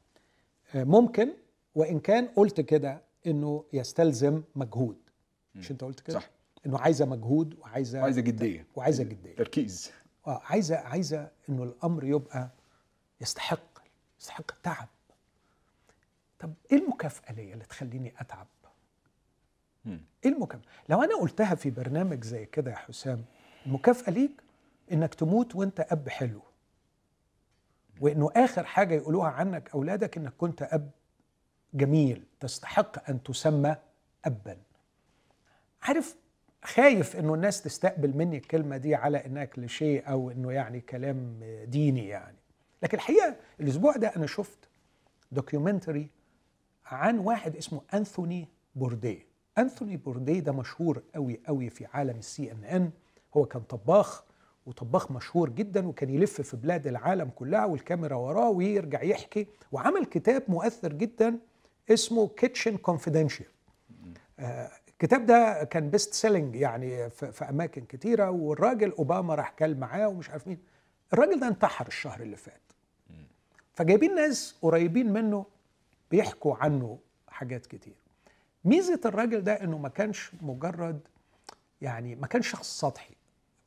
[0.74, 1.28] ممكن
[1.74, 4.96] وإن كان قلت كده إنه يستلزم مجهود.
[5.54, 6.30] مش أنت قلت كده؟ صح.
[6.66, 8.66] إنه عايزة مجهود وعايزة وعايزة جدية.
[8.76, 9.36] وعايزة جدية.
[9.36, 9.90] تركيز.
[10.26, 12.50] آه عايزة عايزة إنه الأمر يبقى
[13.20, 13.78] يستحق
[14.20, 14.88] يستحق التعب.
[16.38, 18.46] طب إيه المكافأة ليا اللي تخليني أتعب.
[19.86, 23.24] إيه المكافأة؟ لو أنا قلتها في برنامج زي كده يا حسام
[23.66, 24.42] المكافاه ليك
[24.92, 26.40] إنك تموت وأنت أب حلو.
[28.00, 30.90] وإنه آخر حاجة يقولوها عنك أولادك إنك كنت أب
[31.74, 33.76] جميل تستحق أن تسمى
[34.24, 34.56] ابا.
[35.82, 36.16] عارف
[36.64, 42.08] خايف إنه الناس تستقبل مني الكلمة دي على إنها كليشيه أو إنه يعني كلام ديني
[42.08, 42.36] يعني.
[42.82, 44.58] لكن الحقيقة الأسبوع ده أنا شفت
[45.32, 46.08] documentary
[46.86, 49.26] عن واحد اسمه انثوني بورديه
[49.58, 52.90] انثوني بورديه ده مشهور قوي قوي في عالم ال CNN
[53.36, 54.24] هو كان طباخ
[54.66, 60.42] وطباخ مشهور جدا وكان يلف في بلاد العالم كلها والكاميرا وراه ويرجع يحكي وعمل كتاب
[60.48, 61.38] مؤثر جدا
[61.90, 63.46] اسمه Kitchen Confidential
[64.88, 70.08] الكتاب ده كان best selling يعني في, في أماكن كتيرة والراجل أوباما راح كل معاه
[70.08, 70.58] ومش عارف مين.
[71.12, 72.60] الراجل ده انتحر الشهر اللي فات.
[73.72, 75.46] فجايبين ناس قريبين منه
[76.10, 77.94] بيحكوا عنه حاجات كتير.
[78.64, 81.00] ميزة الراجل ده إنه ما كانش مجرد
[81.80, 83.14] يعني ما كانش شخص سطحي.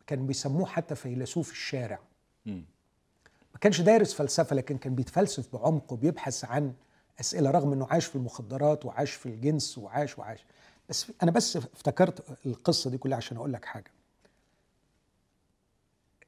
[0.09, 1.99] كان بيسموه حتى فيلسوف الشارع.
[3.53, 6.73] ما كانش دارس فلسفة لكن كان بيتفلسف بعمق وبيبحث عن
[7.19, 10.45] أسئلة رغم إنه عاش في المخدرات وعاش في الجنس وعاش وعاش
[10.89, 13.91] بس أنا بس افتكرت القصة دي كلها عشان أقول لك حاجة.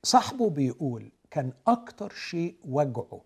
[0.04, 3.22] صاحبه بيقول كان أكتر شيء وجعه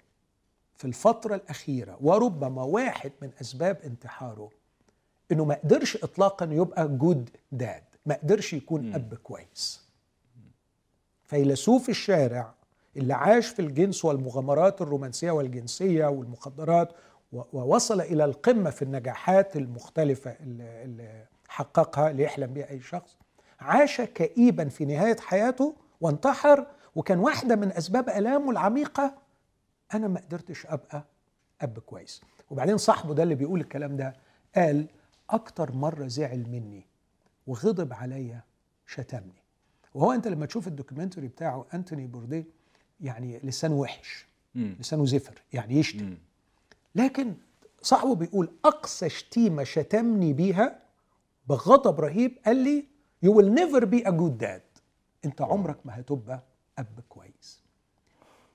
[0.77, 4.49] في الفترة الأخيرة وربما واحد من أسباب انتحاره
[5.31, 9.84] إنه ما قدرش اطلاقا يبقى جود داد ما قدرش يكون أب كويس.
[11.27, 12.53] فيلسوف الشارع
[12.97, 16.93] اللي عاش في الجنس والمغامرات الرومانسية والجنسية والمخدرات
[17.53, 23.17] ووصل إلى القمة في النجاحات المختلفة اللي, حققها اللي يحلم بها أي شخص
[23.59, 29.13] عاش كئيبا في نهاية حياته وانتحر وكان واحدة من أسباب آلامه العميقة
[29.93, 31.03] أنا ما قدرتش أبقى
[31.61, 32.21] أب كويس.
[32.51, 34.15] وبعدين صاحبه ده اللي بيقول الكلام ده
[34.55, 34.85] قال
[35.29, 36.85] أكتر مرة زعل مني
[37.47, 38.41] وغضب عليا
[38.87, 39.44] شتمني.
[39.95, 42.45] وهو انت لما تشوف ال documentary بتاعه انتوني بورديه
[43.01, 46.17] يعني لسانه وحش لسانه زفر يعني يشتم.
[46.95, 47.33] لكن
[47.81, 50.79] صاحبه بيقول أقصى شتيمة شتمني بيها
[51.47, 52.85] بغضب رهيب قال لي
[53.25, 54.79] you will never be a good dad.
[55.25, 56.43] انت عمرك ما هتبقى
[56.79, 57.59] أب كويس.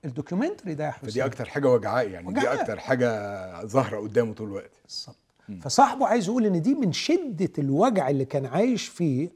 [0.05, 2.55] ال documentary ده يا حسين فدي أكتر حاجة وجعاه يعني وجعاه.
[2.55, 4.71] دي أكتر حاجة ظاهرة قدامه طول الوقت.
[4.85, 5.15] بالظبط.
[5.61, 9.29] فصاحبه عايز يقول إن دي من شدة الوجع اللي كان عايش فيه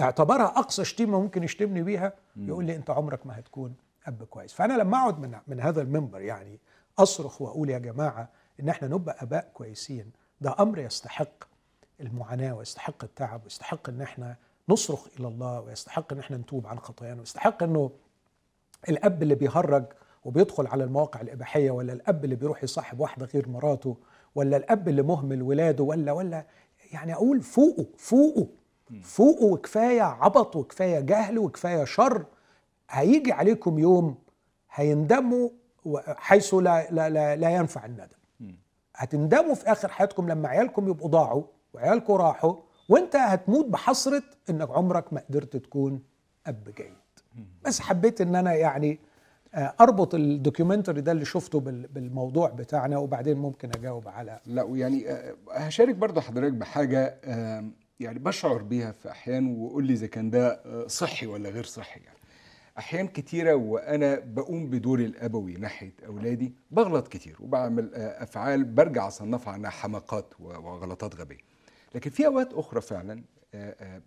[0.00, 3.74] اعتبرها أقصى شتيمة ممكن يشتمني بيها يقول لي أنت عمرك ما هتكون
[4.06, 4.52] أب كويس.
[4.52, 6.58] فأنا لما أقعد من من هذا المنبر يعني
[6.98, 8.28] أصرخ وأقول يا جماعة
[8.60, 11.44] إن إحنا نبقى أباء كويسين ده أمر يستحق
[12.00, 14.36] المعاناة ويستحق التعب ويستحق إن إحنا
[14.68, 17.90] نصرخ إلى الله ويستحق إن إحنا نتوب عن خطايانا ويستحق إنه
[18.88, 19.84] الأب اللي بيهرج
[20.24, 23.96] وبيدخل على المواقع الإباحية ولا الأب اللي بيروح يصاحب واحدة غير مراته
[24.34, 26.46] ولا الأب اللي مهمل ولاده ولا ولا
[26.92, 28.46] يعني أقول فوقوا فوقوا
[29.02, 32.24] فوقوا وكفايه عبط وكفاية جهل وكفاية شر.
[32.90, 34.14] هيجي عليكم يوم
[34.74, 35.48] هيندموا
[36.06, 38.16] حيث لا لا لا, لا ينفع الندم.
[38.96, 41.42] هتندموا في آخر حياتكم لما عيالكم يبقوا ضاعوا
[41.74, 42.54] وعيالكم راحوا
[42.88, 46.02] وانت هتموت بحسرة إنك عمرك ما قدرت تكون
[46.46, 46.92] أب جيد.
[47.64, 48.98] بس حبيت إن أنا يعني
[49.54, 54.62] آه، أربط ال documentary ده اللي شفته بال- بالموضوع بتاعنا وبعدين ممكن أجاوب على لا
[54.62, 57.18] ويعني آه، هشارك برضه حضرتك بحاجة
[58.00, 62.00] يعني بشعر بيها في أحيان وقول لي إذا كان ده آه، صحي ولا غير صحي
[62.00, 62.16] يعني.
[62.78, 69.54] أحيان كتيرة وأنا بقوم بدوري الأبوي ناحية أولادي بغلط كتير وبعمل آه، أفعال برجع أصنفها
[69.56, 71.38] إنها حماقات وغلطات غبية.
[71.94, 73.22] لكن في أوقات أخرى فعلا
[73.54, 74.02] آه،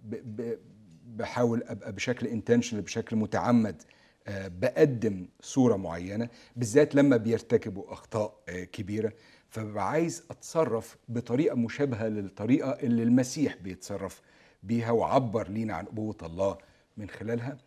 [1.08, 3.82] بحاول أبقى بشكل انتشنال بشكل متعمد
[4.30, 8.34] بقدم صورة معينة بالذات لما بيرتكبوا أخطاء
[8.72, 9.14] كبيرة.
[9.50, 14.22] فببقى عايز أتصرف بطريقة مشابهة للطريقة اللي المسيح بيتصرف
[14.64, 16.58] بيها وعبر لينا عن ابوه الله
[16.98, 17.58] من خلالها.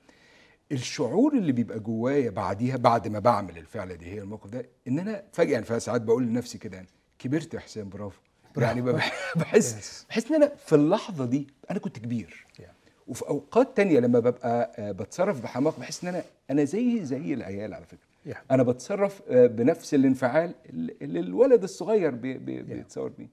[0.73, 5.25] الشعور اللي بيبقى جوايا بعديها بعد ما بعمل الفعل دي هي الموقف ده إن أنا
[5.33, 8.21] فجأة يعني ساعات بقول لنفسي كده يعني كبرت يا حسين برافو.
[8.57, 10.07] يعني بح- بحس.
[10.09, 12.47] بحس إن أنا في اللحظة دي أنا كنت كبير.
[13.07, 17.75] وفي أوقات تانية لما ببقى آه، بتصرف بحماقة بحس إن أنا أنا زي زي العيال
[17.75, 18.12] على فكرة.
[18.28, 18.37] Yeah.
[18.50, 20.54] أنا بتصرف آه، بنفس الانفعال
[21.02, 23.28] اللي الولد الصغير بي بي بيتصور بيه.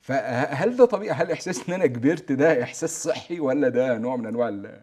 [0.00, 4.26] فهل ده طبيعي؟ هل إحساس إن أنا كبرت ده إحساس صحي ولا ده نوع من
[4.26, 4.82] أنواع ال-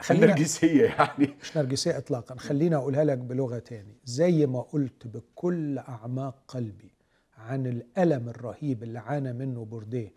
[0.00, 2.34] خلينا النرجسية يعني؟ مش نرجسية إطلاقا.
[2.36, 3.96] خليني أقولها لك بلغة تاني.
[4.04, 6.90] زي ما قلت بكل أعماق قلبي
[7.38, 10.12] عن الألم الرهيب اللي عانى منه بورديه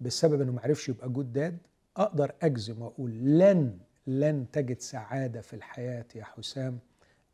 [0.00, 1.58] بسبب أنه معرفش يبقى جود داد
[1.96, 6.78] أقدر أجزم وأقول لن لن تجد سعادة في الحياة يا حسام.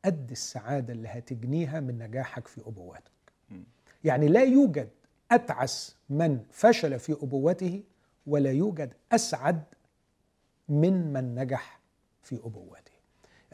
[0.05, 3.13] قد السعادة اللي هتجنيها من نجاحك في أبواتك.
[4.05, 4.89] يعني لا يوجد
[5.31, 7.83] أتعس من فشل في أبوته
[8.27, 9.63] ولا يوجد أسعد
[10.69, 11.81] من من نجح
[12.23, 12.93] في أبوته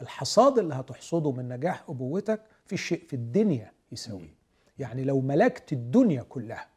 [0.01, 4.35] الحصاد اللي هتحصده من نجاح أبوتك في شيء في الدنيا يساويه.
[4.79, 6.67] يعني لو ملكت الدنيا كلها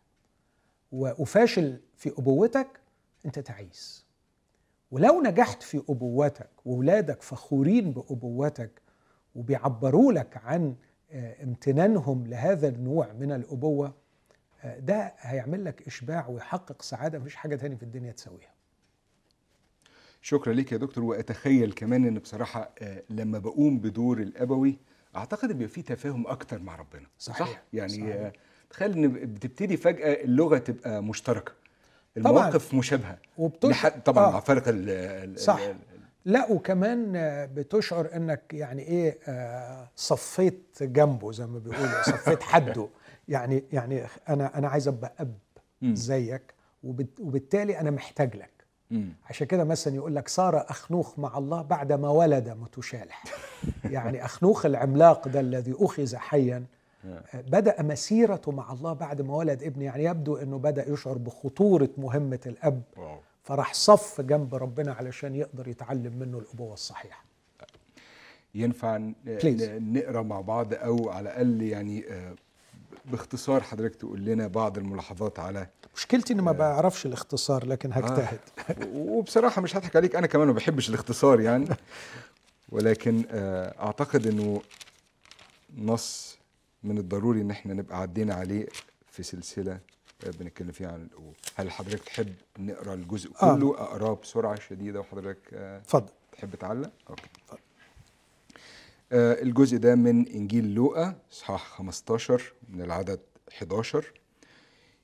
[0.93, 2.81] وفاشل في أبوتك
[3.27, 4.05] أنت تعيس.
[4.91, 8.82] ولو نجحت في ابوتك واولادك فخورين بابوتك
[9.35, 10.75] وبيعبروا لك عن
[11.13, 13.95] آه، امتنانهم لهذا النوع من الأبوة
[14.65, 18.53] آه، ده هيعمل لك إشباع ويحقق سعادة مفيش حاجة تاني في الدنيا تسويها
[20.23, 24.79] شكرا ليك يا دكتور وأتخيل كمان إن بصراحة آه، لما بقوم بدور الأبوي
[25.17, 27.49] أعتقد بيبقى في تفاهم أكتر مع ربنا صحيح.
[27.49, 28.33] صح يعني صحيح.
[28.71, 31.53] تخيل إن بتبتدي فجأة اللغة تبقى مشتركة
[32.17, 32.29] طبعاً.
[32.39, 33.69] المواقف مشابهة وبتش...
[33.71, 34.31] لحد طبعا آه.
[34.33, 35.61] مع فرق ال ال- صح.
[36.25, 37.13] لا وكمان
[37.55, 42.89] بتشعر إنك يعني إيه آه، صفيت جنبه زي ما بيقولوا صفيت حده.
[43.29, 45.35] يعني يعني أنا أنا عايز أبقى أب.
[45.83, 46.55] زيك
[47.21, 48.51] وبالتالي أنا محتاج لك.
[49.29, 53.25] عشان كده مثلا يقول لك صار أخنوخ مع الله بعد ما ولد متشالح.
[53.85, 56.65] يعني أخنوخ العملاق ده الذي أخذ حيا
[57.35, 62.41] بدأ مسيرته مع الله بعد ما ولد ابن يعني يبدو إنه بدأ يشعر بخطورة مهمة
[62.47, 62.83] الأب.
[63.43, 67.25] فراح صف جنب ربنا علشان يقدر يتعلم منه الأبوة الصحيحة.
[68.55, 69.63] ينفع Please.
[69.81, 72.35] نقرأ مع بعض أو على الأقل يعني آه،
[73.05, 78.39] باختصار حضرتك تقول لنا بعض الملاحظات على مشكلتي إني ما بعرفش الاختصار لكن هجتهد.
[78.95, 81.67] وبصراحة مش هضحك عليك أنا كمان ما بحبش الاختصار يعني.
[82.69, 84.63] ولكن آه، أعتقد إنه
[85.77, 86.39] نص
[86.83, 88.67] من الضروري إن إحنا نبقى عدينا عليه
[89.11, 89.81] في سلسلة آه،
[90.31, 91.09] بنتكلم فيها عن
[91.57, 93.57] هل حضرتك تحب نقرأ الجزء آه.
[93.57, 96.13] كله أقرأه بسرعة شديدة وحضرتك آه، اتفضل.
[96.33, 97.23] تحب تعلق؟ أوكي.
[99.13, 103.21] آه الجزء ده من إنجيل لوقا إصحاح 15 من العدد
[103.53, 104.13] 11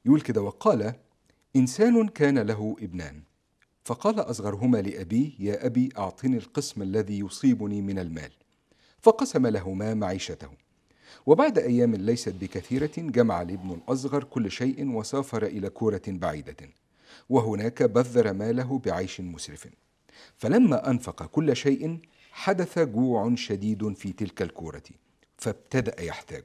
[0.05, 0.95] يقول كده وقال
[1.57, 3.23] إنسان كان له ابنان
[3.85, 8.31] فقال أصغرهما لأبيه يا أبي أعطني القسم الذي يصيبني من المال
[9.01, 10.49] فقسم لهما معيشته.
[11.27, 16.57] وبعد أيام ليست بكثيرة جمع الابن الأصغر كل شيء وسافر إلى كورة بعيدة
[17.29, 19.69] وهناك بذر ماله بعيش مسرف.
[20.37, 21.99] فلما أنفق كل شيء
[22.31, 24.83] حدث جوع شديد في تلك الكورة
[25.37, 26.45] فابتدأ يحتاج.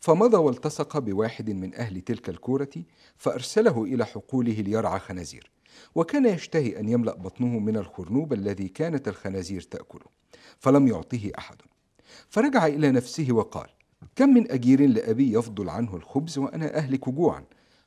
[0.00, 2.70] فمضى والتصق بواحد من أهل تلك الكورة
[3.16, 5.50] فأرسله إلى حقوله ليرعى خنازير.
[5.94, 10.06] وكان يشتهي أن يملأ بطنه من الخرنوب الذي كانت الخنازير تأكله
[10.58, 11.56] فلم يعطه أحد.
[12.28, 13.68] فرجع إلى نفسه وقال
[14.16, 17.44] كم من أجير لأبي يفضل عنه الخبز وأنا أهلك جوعا.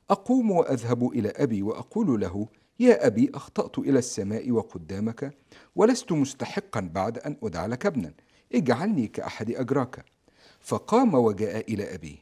[0.10, 2.48] أقوم وأذهب إلى أبي وأقول له
[2.80, 5.34] يا أبي أخطأت إلى السماء وقدامك
[5.76, 8.14] ولست مستحقا بعد أن ادعى لك ابنا.
[8.56, 10.06] اجعلني كأحد أجراك.
[10.60, 12.18] فقام وجاء إلى ابيه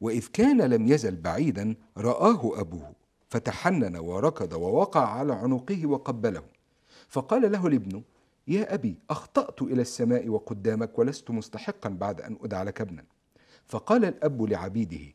[0.00, 2.92] وإذ كان لم يزل بعيدا رآه أبوه
[3.28, 6.42] فتحنن وركض ووقع على عنقه وقبله.
[7.08, 8.02] فقال له الابن
[8.48, 13.04] يا أبي أخطأت إلى السماء وقدامك ولست مستحقا بعد أن ادعى لك ابنا.
[13.66, 15.12] فقال الأب لعبيده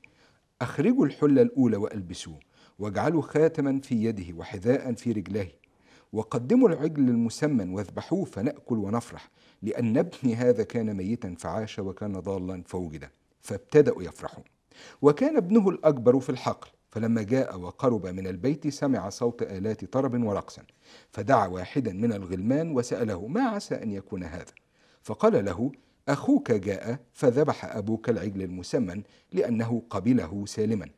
[0.62, 2.40] أخرجوا الحلة الأولى وألبسوه
[2.80, 5.60] واجعلوا خاتما في يده وحذاء في رجليه
[6.14, 9.30] وقدموا العجل المسمن واذبحوه فنأكل ونفرح
[9.62, 13.10] لأن ابني هذا كان ميتا فعاش وكان ضالا فوجد
[13.42, 14.44] فابتدأوا يفرحون
[15.02, 20.64] وكان ابنه الأكبر في الحقل فلما جاء وقرب من البيت سمع صوت آلات طرب ورقصا
[21.10, 24.54] فدعا واحدا من الغلمان وسأله ما عسى أن يكون هذا؟
[25.04, 25.72] فقال له
[26.10, 30.90] أخوك جاء فذبح أبوك العجل المسمن لأنه قبله سالما.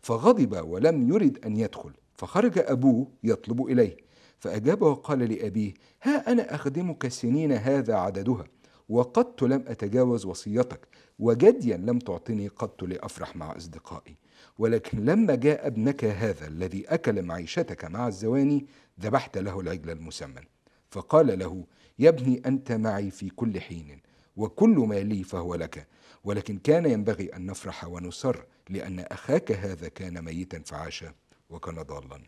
[0.00, 3.96] فغضب ولم يرد أن يدخل فخرج أبوه يطلب إليه.
[4.38, 8.44] فأجاب وقال لأبيه ها أنا أخدمك سنين هذا عددها
[8.88, 14.16] وقدت لم أتجاوز وصيتك وجديا لم تعطني قدت لأفرح مع أصدقائي.
[14.58, 18.66] ولكن لما جاء ابنك هذا الذي أكل معيشتك مع الزواني
[19.00, 20.42] ذبحت له العجل المسمن.
[20.90, 21.64] فقال له
[21.98, 24.00] يا ابني أنت معي في كل حين
[24.36, 25.86] وكل ما لي فهو لك.
[26.24, 31.04] ولكن كان ينبغي أن نفرح ونسر لأن أخاك هذا كان ميتا فعاش
[31.50, 32.22] وكان ضالا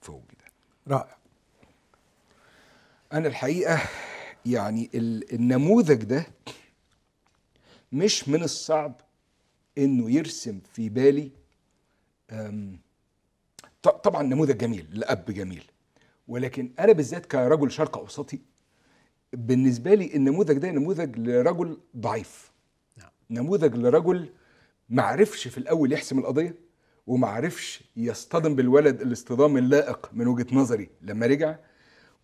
[0.00, 0.42] فوجد
[0.88, 1.16] رائع.
[3.12, 3.82] أنا الحقيقة
[4.46, 6.26] يعني ال- النموذج ده
[7.92, 9.00] مش من الصعب
[9.78, 11.30] إنه يرسم في بالي
[13.82, 15.64] طبعا نموذج جميل لأب جميل.
[16.28, 18.40] ولكن أنا بالذات كرجل شرق أوسطي
[19.34, 22.52] بالنسبة لي النموذج ده نموذج لرجل ضعيف.
[22.98, 23.10] نعم.
[23.30, 24.28] نموذج لرجل
[24.90, 26.54] معرفش في الأول يحسم القضية
[27.06, 31.56] ومعرفش يصطدم بالولد الاصطدام اللائق من وجهة نظري لما رجع.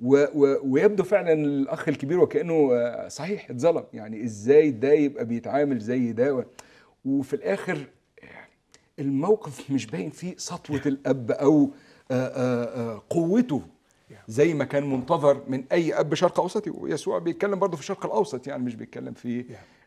[0.01, 3.85] و و ويبدو فعلا الأخ الكبير وكأنه آه، صحيح اتظلم.
[3.93, 6.47] يعني إزاي ده يبقى بيتعامل زي ده؟
[7.05, 7.87] وفي الآخر
[8.99, 11.71] الموقف مش باين فيه سطوة الأب أو
[12.11, 13.63] آه، آه، قوته
[14.29, 16.71] زي ما كان منتظر من أي أب شرق أوسطي.
[16.71, 19.45] ويسوع بيتكلم برضه في الشرق الأوسط يعني مش بيتكلم في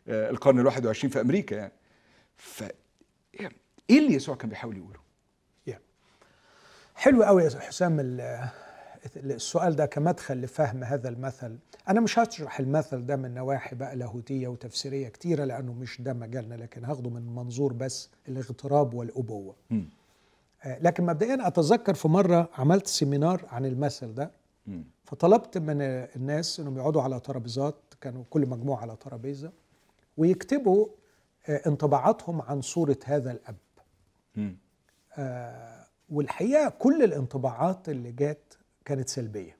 [0.08, 1.72] آه، القرن الواحد وعشرين في أمريكا يعني.
[2.36, 2.64] ف
[3.90, 5.04] إيه اللي يسوع كان بيحاول يقوله؟
[6.96, 8.48] حلو قوي يا حسام ال-
[9.16, 11.58] السؤال ده كمدخل لفهم هذا المثل.
[11.88, 16.54] أنا مش هشرح المثل ده من نواحي بقى لاهوتية وتفسيرية كتيرة لأنه مش ده مجالنا
[16.54, 18.94] لكن هاخده من منظور بس الاغتراب.
[18.94, 19.82] آه،
[20.66, 24.30] لكن مبدئيا أتذكر في مرة عملت سيمينار عن المثل ده.
[25.04, 29.52] فطلبت من الناس إنهم يقعدوا على ترابيزات كانوا كل مجموعة على ترابيزة
[30.16, 30.86] ويكتبوا
[31.48, 33.56] آه، انطباعاتهم عن صورة هذا الأب.
[35.18, 39.56] آه، والحقيقة كل الانطباعات اللي جات كانت سلبية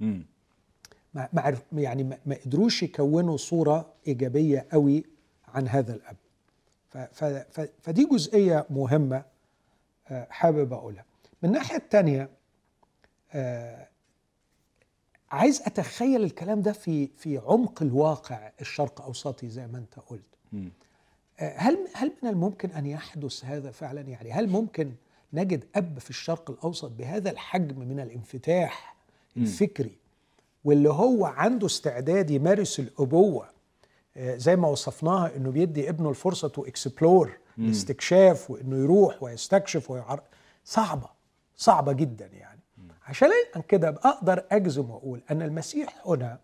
[0.00, 0.26] مم.
[1.14, 5.04] ما عرف يعني ما قدروش يكونوا صورة إيجابية قوي
[5.48, 6.16] عن هذا الأب
[6.88, 9.24] ف ف ف فدي جزئية مهمة آه،
[10.30, 11.04] حابب أقولها
[11.42, 12.28] من الناحية الثانية
[15.30, 20.20] عايز أتخيل الكلام ده في في عمق الواقع الشرق أوسطي زي ما أنت قلت.
[21.40, 24.92] آه، هل هل من الممكن أن يحدث هذا فعلا يعني هل ممكن
[25.32, 28.96] نجد أب في الشرق الأوسط بهذا الحجم من الانفتاح.
[29.36, 29.96] الفكري
[30.64, 33.48] واللي هو عنده استعداد يمارس الأبوة
[34.16, 37.38] آه، زي ما وصفناها إنه بيدي ابنه الفرصة to explore.
[37.58, 40.22] الاستكشاف وإنه يروح ويستكشف ويعر...
[40.64, 41.08] صعبة
[41.56, 42.60] صعبة جدا يعني.
[43.06, 43.28] عشان
[43.68, 46.38] كده أقدر أجزم وأقول أن المسيح هنا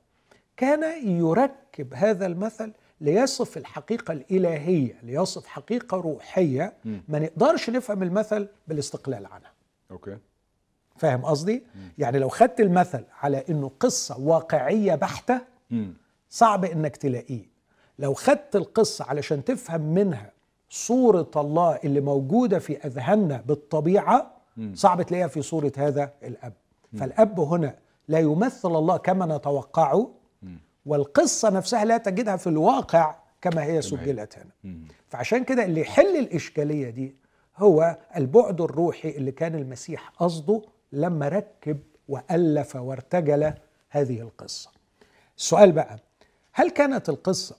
[0.57, 6.73] كان يركب هذا المثل ليصف الحقيقة الإلهية ليصف حقيقة روحية.
[6.85, 7.03] مم.
[7.09, 9.53] ما نقدرش نفهم المثل بالاستقلال عنها.
[9.91, 10.19] okay.
[10.97, 11.63] فاهم قصدي؟
[11.99, 15.41] يعني لو خدت المثل على إنه قصة واقعية بحتة
[15.71, 15.95] مم.
[16.31, 17.45] صعب إنك تلاقيه.
[17.99, 20.33] لو خدت القصة علشان تفهم منها
[20.71, 24.73] صورة الله اللي موجودة في أذهاننا بالطبيعة مم.
[24.75, 26.53] صعب تلاقيها في صورة هذا الأب
[26.99, 27.75] فالأب هنا
[28.09, 30.11] لا يمثل الله كما نتوقعه
[30.43, 30.59] مم.
[30.87, 34.75] والقصة نفسها لا تجدها في الواقع كما هي سجلت هنا.
[35.09, 37.15] فعشان كده اللي يحل الإشكالية دي
[37.57, 43.53] هو البعد الروحي اللي كان المسيح قصده لما ركب وألف وارتجل
[43.91, 44.71] هذه القصة
[45.39, 45.99] السؤال بقى
[46.53, 47.57] هل كانت القصة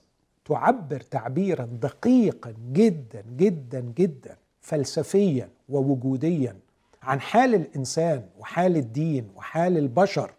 [0.48, 6.56] تعبر تعبيرا دقيقا جدا جدا جدا فلسفيا ووجوديا
[7.02, 10.30] عن حال الإنسان وحال الدين وحال البشر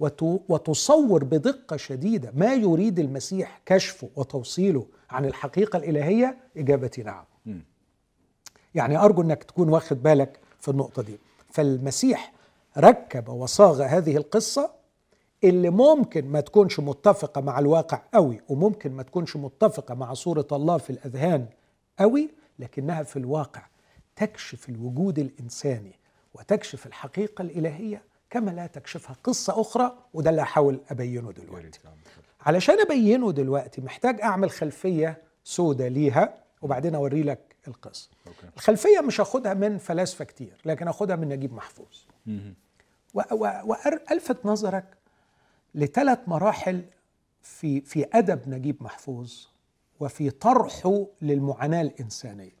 [0.00, 7.24] وت- وتصور بدقة شديدة ما يريد المسيح كشفه وتوصيله عن الحقيقة الإلهية؟ إجابتي نعم.
[8.74, 11.18] يعني أرجو أنك تكون واخد بالك في النقطة دي.
[11.52, 12.32] فالمسيح
[12.78, 14.70] ركب وصاغ هذه القصة
[15.44, 20.78] اللي ممكن ما تكونش متفقة مع الواقع قوي وممكن ما تكونش متفقة مع صورة الله
[20.78, 21.46] في الأذهان
[21.98, 23.62] قوي لكنها في الواقع
[24.16, 25.92] تكشف الوجود الإنساني
[26.34, 31.78] وتكشف الحقيقة الإلهية كما لا تكشفها قصة أخرى وده اللي هحاول أبينه دلوقتي.
[32.40, 39.20] علشان أبينه دلوقتي محتاج أعمل خلفية سودة ليها وبعدين أوري لك القصة أوكي الخلفية مش
[39.20, 41.86] هاخدها من فلاسفة كتير لكن اخدها من نجيب محفوظ
[42.26, 42.54] مم.
[43.14, 43.62] و- و-
[44.10, 44.84] والفت نظرك
[45.74, 46.84] لثلاث مراحل
[47.42, 49.46] في في أدب نجيب محفوظ
[50.00, 52.60] وفي طرحه للمعاناة الإنسانية.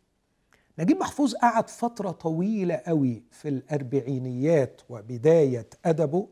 [0.78, 6.28] نجيب محفوظ قعد فترة طويلة قوي في الأربعينيات وبداية أدبه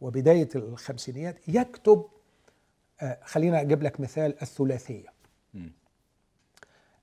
[0.00, 2.04] وبداية الخمسينيات يكتب
[3.00, 5.12] آه، خلينا أجيب لك مثال الثلاثية.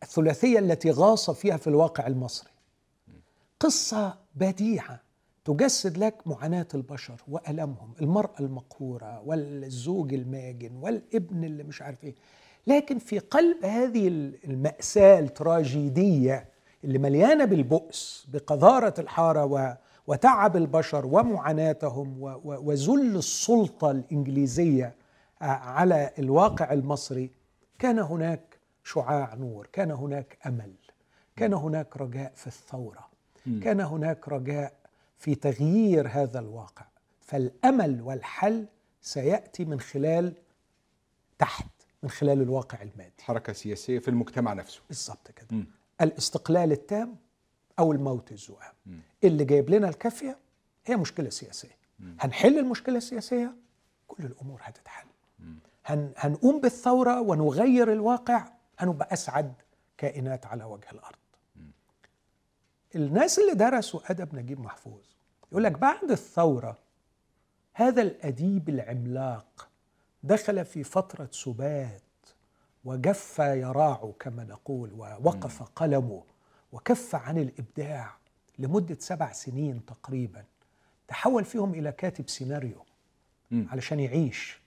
[0.04, 2.50] الثلاثية التي غاص فيها في الواقع المصري.
[3.60, 5.00] قصة بديعة.
[5.46, 12.16] تجسد لك معاناة البشر وألمهم المرأة المقهورة والزوج الماجن والابن اللي مش عارف إيه.
[12.68, 14.08] لكن في قلب هذه
[14.46, 16.50] المأساة التراجيدية
[16.84, 19.74] اللي مليانة بالبؤس بقذارة الحارة و
[20.08, 24.96] وتعب البشر ومعاناتهم وذل السلطة الإنجليزية
[25.42, 27.32] آه، على الواقع المصري
[27.80, 30.74] كان هناك شعاع نور كان هناك أمل
[31.36, 33.08] كان هناك رجاء في الثورة
[33.62, 34.74] كان هناك رجاء
[35.24, 36.86] في تغيير هذا الواقع.
[37.22, 38.66] فالأمل والحل
[39.02, 40.34] سيأتي من خلال
[41.40, 41.68] تحت
[42.04, 43.22] من خلال الواقع المادي.
[43.22, 44.82] حركة سياسية في المجتمع نفسه.
[44.88, 45.48] بالظبط كده.
[45.52, 45.66] مم.
[46.02, 47.16] الاستقلال التام
[47.80, 48.74] أو الموت الزؤام.
[49.24, 50.38] اللي جايب لنا الكافية
[50.86, 51.78] هي مشكلة سياسية.
[52.20, 53.56] هنحل المشكلة السياسية
[54.08, 55.08] كل الأمور هتتحل.
[55.86, 58.48] هن هنقوم بالثورة ونغير الواقع
[58.80, 59.54] هنبقى أسعد
[59.98, 61.16] كائنات على وجه الأرض.
[62.96, 65.02] الناس اللي درسوا أدب نجيب محفوظ
[65.54, 66.78] يقول لك بعد الثورة
[67.74, 69.70] هذا الأديب العملاق
[70.24, 72.02] دخل في فترة سبات
[72.86, 76.24] وجف يراع كما نقول ووقف قلمه
[76.72, 78.18] وكف عن الإبداع
[78.60, 80.44] لمدة سبع سنين تقريبا.
[81.08, 82.86] تحول فيهم إلى كاتب سيناريو.
[83.52, 84.62] علشان يعيش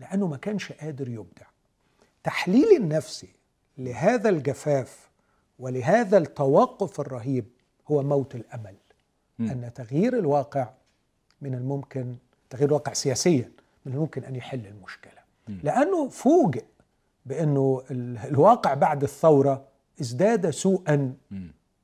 [0.00, 1.46] لأنه ما كانش قادر يبدع.
[2.22, 3.34] تحليل النفسي
[3.78, 5.10] لهذا الجفاف
[5.58, 7.44] ولهذا التوقف الرهيب
[7.90, 8.76] هو موت الأمل.
[9.50, 10.70] أن تغيير الواقع
[11.40, 12.14] من الممكن
[12.50, 13.50] تغيير الواقع سياسيا
[13.86, 15.22] من الممكن أن يحل المشكلة.
[15.48, 16.64] لأنه فوجئ
[17.26, 19.64] بأنه ال- الواقع بعد الثورة
[20.00, 21.14] ازداد سوءا.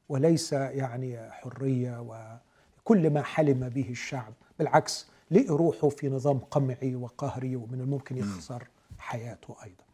[0.09, 2.01] وليس يعني حرية
[2.81, 8.69] وكل ما حلم به الشعب بالعكس لقي روحه في نظام قمعي وقهري ومن الممكن يخسر
[8.99, 9.85] حياته أيضا.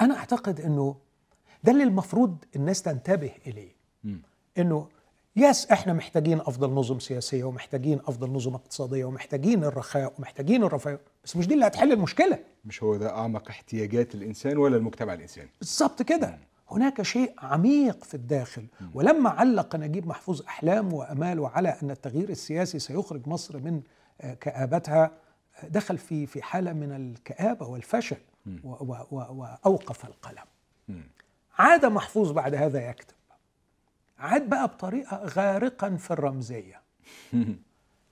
[0.00, 0.96] أنا أعتقد أنه
[1.64, 3.72] ده اللي المفروض الناس تنتبه إليه.
[4.58, 4.88] أنه
[5.40, 10.98] يس إحنا محتاجين أفضل نظم سياسية ومحتاجين أفضل نظم اقتصادية ومحتاجين الرخاء ومحتاجين الرفاه.
[11.24, 12.38] بس مش دي اللي هتحل المشكلة.
[12.64, 15.50] مش هو ده أعمق احتياجات الإنسان ولا المجتمع الإنساني.
[15.60, 16.38] بالظبط كده.
[16.70, 18.66] هناك شيء عميق في الداخل.
[18.94, 23.82] ولما علق نجيب محفوظ احلامه واماله على أن التغيير السياسي سيخرج مصر من
[24.20, 25.10] آه، كآبتها
[25.62, 28.16] آه، دخل في في حالة من الكآبة والفشل
[28.64, 30.44] وأوقف القلم.
[31.58, 33.14] عاد محفوظ بعد هذا يكتب.
[34.18, 36.82] عاد بقى بطريقة غارقا في الرمزية.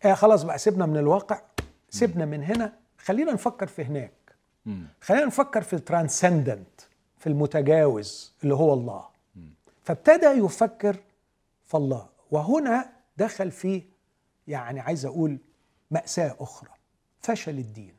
[0.04, 1.40] آه خلاص بقى سيبنا من الواقع
[1.90, 2.78] سيبنا من هنا.
[2.98, 4.12] خلينا نفكر في هناك.
[5.00, 6.80] خلينا نفكر في الترانسندنت
[7.18, 9.08] في المتجاوز اللي هو الله.
[9.84, 10.96] فابتدى يفكر
[11.64, 12.08] في الله.
[12.30, 13.82] وهنا دخل فيه
[14.48, 15.38] يعني عايز أقول
[15.90, 16.70] مأساة أخرى
[17.20, 17.96] فشل الدين.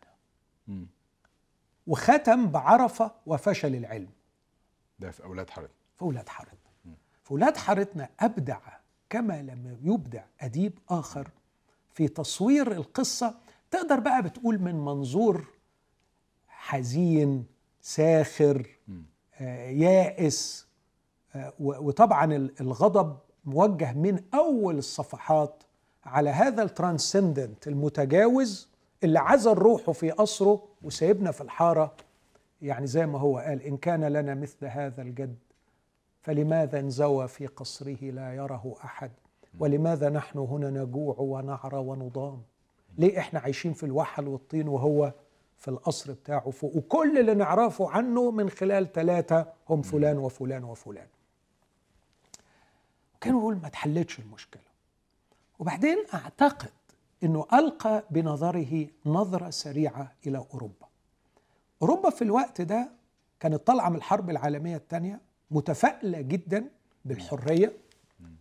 [1.87, 4.09] وختم بعرفة وفشل العلم.
[4.99, 6.57] ده في أولاد حضرتك في أولاد حارتنا
[7.27, 8.59] في أولاد حارتنا أبدع
[9.09, 11.29] كما لم يبدع أديب آخر.
[11.93, 13.35] في تصوير القصة
[13.71, 15.47] تقدر بقى بتقول من منظور
[16.47, 17.45] حزين
[17.81, 18.67] ساخر
[19.41, 20.67] آه، يائس
[21.35, 25.63] آه، وطبعا ال- الغضب موجه من أول الصفحات
[26.05, 28.69] على هذا الترانسندنت المتجاوز
[29.03, 31.93] اللي عزل روحه في قصره وسايبنا في الحارة.
[32.61, 35.35] يعني زي ما هو قال إن كان لنا مثل هذا الجد
[36.27, 39.11] فلماذا انزوى في قصره لا يره أحد؟
[39.59, 42.41] ولماذا نحن هنا نجوع ونعرى ونضام؟
[42.97, 45.13] ليه إحنا عايشين في الوحل والطين وهو
[45.57, 51.07] في القصر بتاعه فوق؟ وكل اللي نعرفه عنه من خلال ثلاثة هم فلان وفلان وفلان.
[53.21, 54.61] كانوا يقول ما تحلتش المشكلة.
[55.59, 56.71] وبعدين أعتقد
[57.23, 60.87] أنه ألقى بنظره نظرة سريعة إلى أوروبا.
[61.81, 62.89] أوروبا في الوقت ده
[63.39, 66.65] كانت طالعة من الحرب العالمية الثانية متفائلة جدا
[67.05, 67.73] بالحرية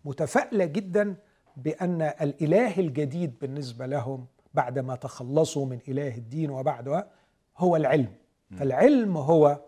[0.04, 1.14] متفائلة جدا
[1.56, 7.10] بأن الإله الجديد بالنسبة لهم بعدما تخلصوا من إله الدين وبعدها
[7.58, 8.12] هو العلم.
[8.58, 9.60] فالعلم هو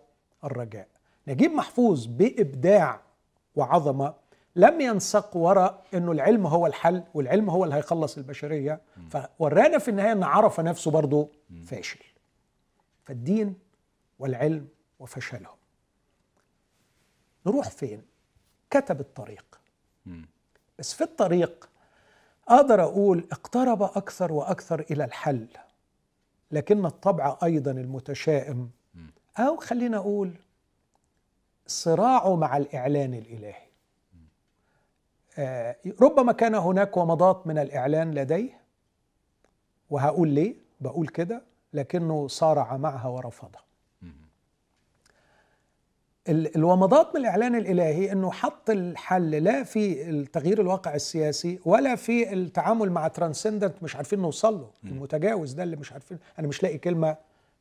[0.45, 0.89] الرجاء.
[1.29, 3.01] نجيب محفوظ بإبداع
[3.57, 4.15] وعظمة
[4.57, 8.81] لم ينسق وراء إنه العلم هو الحل والعلم هو اللي هيخلص البشرية.
[9.11, 11.29] فورانا في النهاية إن عرف نفسه برضه
[11.65, 12.01] فاشل.
[13.05, 13.55] فالدين
[14.19, 14.69] والعلم
[14.99, 15.57] وفشلهم.
[17.47, 18.03] نروح فين؟
[18.71, 19.61] كتب الطريق.
[20.79, 21.69] بس في الطريق
[22.49, 25.49] أقدر أقول اقترب أكثر وأكثر إلى الحل
[26.51, 28.71] لكن الطبع أيضا المتشائم.
[29.39, 30.35] أو خلينا أقول
[31.67, 33.69] صراعه مع الإعلان الإلهي.
[35.39, 38.61] آه، ربما كان هناك ومضات من الإعلان لديه
[39.91, 43.68] وهقول ليه؟ بقول كده لكنه صارع معها ورفضها.
[46.29, 52.91] الومضات من الإعلان الإلهي إنه حط الحل لا في التغيير الواقع السياسي ولا في التعامل
[52.91, 54.71] مع ترانسندنت مش عارفين نوصل له.
[54.85, 57.17] المتجاوز ده اللي مش عارفين أنا مش لاقي كلمة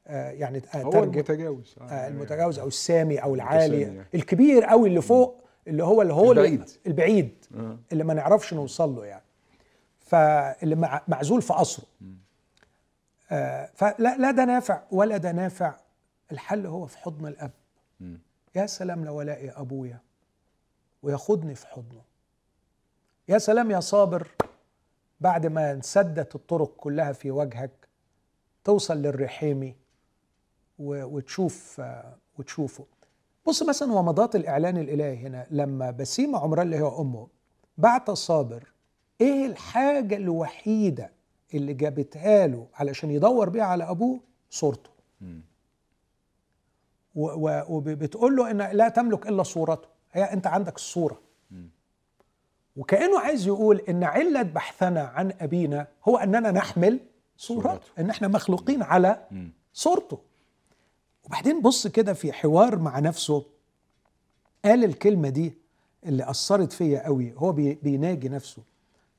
[0.08, 1.14] آه، يعني هو ترجم.
[1.14, 1.76] المتجاوز.
[1.82, 4.04] آه، المتجاوز أو السامي أو العالي.
[4.16, 6.70] الكبير قوي اللي فوق اللي هو اللي هو البعيد.
[6.88, 7.78] البعيد آه.
[7.92, 9.24] اللي ما نعرفش نوصل له يعني.
[10.00, 11.86] فاللي مع- معزول في قصره
[13.32, 15.74] آه، فلا لا ده نافع ولا ده نافع.
[16.32, 17.52] الحل هو في حضن الأب.
[18.58, 20.00] يا سلام لو الاقي أبويا
[21.04, 22.02] وياخدني في حضنه.
[23.28, 24.28] يا سلام يا صابر
[25.22, 27.72] بعد ما انسدت الطرق كلها في وجهك
[28.64, 29.76] توصل للرحيمي
[30.80, 31.82] وتشوف
[32.40, 32.86] وتشوفه.
[33.48, 37.28] بص مثلا ومضات الإعلان الإلهي هنا لما بسيمه عمران اللي هي أمه
[37.78, 38.72] بعت صابر
[39.22, 41.12] إيه الحاجة الوحيدة
[41.54, 44.90] اللي جابتها له علشان يدور بيها على أبوه؟ صورته.
[47.18, 49.88] وبتقول له إن لا تملك إلا صورته.
[50.12, 51.20] هي أنت عندك الصورة.
[52.76, 57.00] وكأنه عايز يقول إن علة بحثنا عن أبينا هو أننا نحمل
[57.38, 57.80] صورته.
[58.00, 59.24] إن إحنا مخلوقين على
[59.74, 60.18] صورته.
[61.26, 63.46] وبعدين بص كده في حوار مع نفسه.
[64.66, 65.54] قال الكلمة دي
[66.06, 67.34] اللي أثرت فيا قوي.
[67.38, 68.62] هو بي- بيناجي نفسه.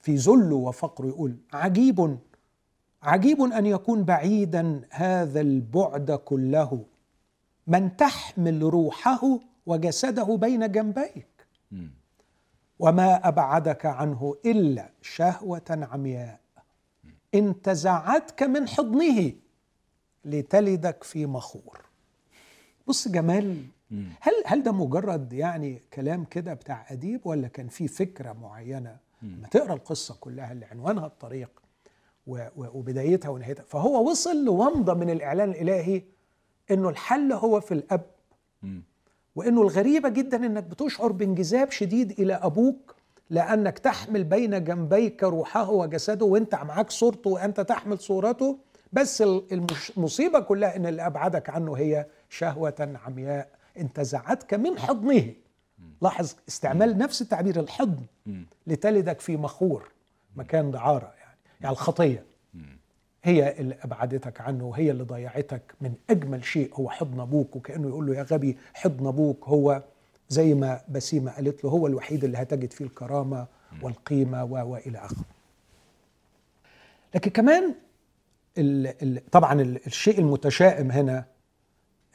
[0.00, 2.18] في ذله وفقره يقول عجيب
[3.02, 6.84] عجيب أن يكون بعيدا هذا البعد كله.
[7.68, 11.46] من تحمل روحه وجسده بين جنبيك.
[12.78, 16.40] وما أبعدك عنه إلا شهوة عمياء.
[17.34, 19.32] انتزعتك من حضنه
[20.24, 21.80] لتلدك في مخور.
[22.86, 23.64] بص جمال
[24.20, 29.48] هل هل ده مجرد يعني كلام كده بتاع أديب ولا كان في فكرة معينة؟ لما
[29.48, 31.62] تقرأ القصة كلها اللي عنوانها الطريق
[32.56, 33.62] وبدايتها ونهايتها.
[33.62, 36.02] فهو وصل لومضة من الإعلان الإلهي
[36.70, 38.06] إنه الحل هو في الأب.
[39.36, 42.94] وإنه الغريبة جدا إنك بتشعر بانجذاب شديد إلى أبوك
[43.30, 48.58] لأنك تحمل بين جنبيك روحه وجسده وإنت معاك صورته وأنت تحمل صورته.
[48.92, 49.22] بس
[49.96, 53.48] المصيبة كلها إن اللي ابعدك عنه هي شهوة عمياء.
[53.78, 55.32] انتزعتك من حضنه.
[56.02, 58.02] لاحظ استعمال نفس التعبير الحضن.
[58.66, 59.90] لتلدك في مخور
[60.36, 62.24] مكان دعارة يعني يعني الخطية.
[63.28, 66.70] هي اللي أبعدتك عنه وهي اللي ضيعتك من أجمل شيء.
[66.74, 69.44] هو حضن أبوك وكأنه يقول له يا غبي حضن أبوك.
[69.44, 69.82] هو
[70.28, 73.46] زي ما بسيمة قالت له هو الوحيد اللي هتجد فيه الكرامة
[73.82, 75.24] والقيمة و وإلى آخره.
[77.14, 77.74] لكن كمان
[78.58, 81.24] ال ال طبعا ال الشيء المتشائم هنا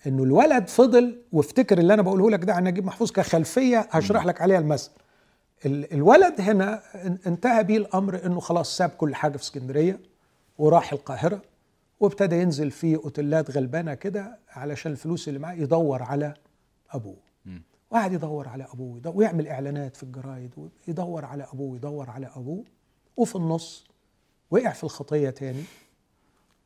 [0.07, 4.41] إنه الولد فضل وافتكر اللي أنا بقوله لك ده عن نجيب محفوظ كخلفية هشرح لك
[4.41, 4.91] عليها المثل.
[5.65, 9.99] ال- الولد هنا إن- انتهى بيه الأمر إنه خلاص ساب كل حاجة في اسكندرية.
[10.57, 11.41] وراح القاهرة
[11.99, 16.33] وابتدى ينزل في أوتيلات غلبانة كده علشان الفلوس اللي معاه يدور على
[16.89, 17.17] أبوه.
[17.91, 18.63] وقعد يدور على
[18.97, 20.51] يدور ويعمل إعلانات في الجرايد
[20.87, 22.63] ويدور على أبوه يدور على أبوه
[23.17, 23.87] وفي النص
[24.51, 25.63] وقع في الخطية تاني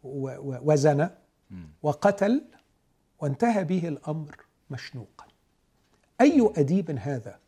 [0.04, 1.10] وزنى
[1.84, 2.44] وقتل
[3.20, 4.36] وانتهى به الأمر
[4.70, 5.26] مشنوقا.
[6.22, 7.40] أي أديب هذا؟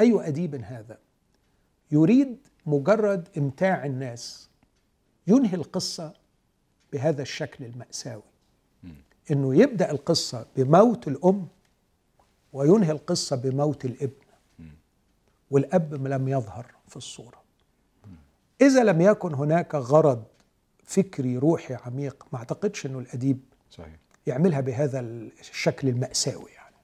[0.00, 0.98] أي أديب هذا؟
[1.90, 4.48] يريد مجرد إمتاع الناس.
[5.26, 6.14] ينهي القصة
[6.92, 8.22] بهذا الشكل المأساوي.
[9.30, 11.48] إنه يبدأ القصة بموت الأم
[12.52, 14.24] وينهي القصة بموت الابن.
[15.50, 17.42] والأب لم يظهر في الصورة.
[18.60, 20.24] إذا لم يكن هناك غرض
[20.84, 23.94] فكري روحي عميق ما أعتقدش إنه الأديب صحيح.
[24.26, 26.74] يعملها بهذا الشكل المأساوي يعني.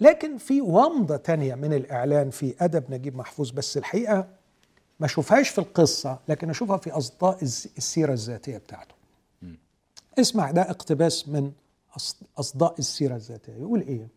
[0.00, 4.28] لكن في ومضة تانية من الإعلان في أدب نجيب محفوظ بس الحقيقة
[5.00, 8.94] ما أشوفهاش في القصة لكن أشوفها في أصداء الز- السيرة الذاتية بتاعته.
[10.18, 11.52] اسمع ده اقتباس من
[12.38, 13.52] أصداء السيرة الذاتية.
[13.52, 14.08] يقول إيه؟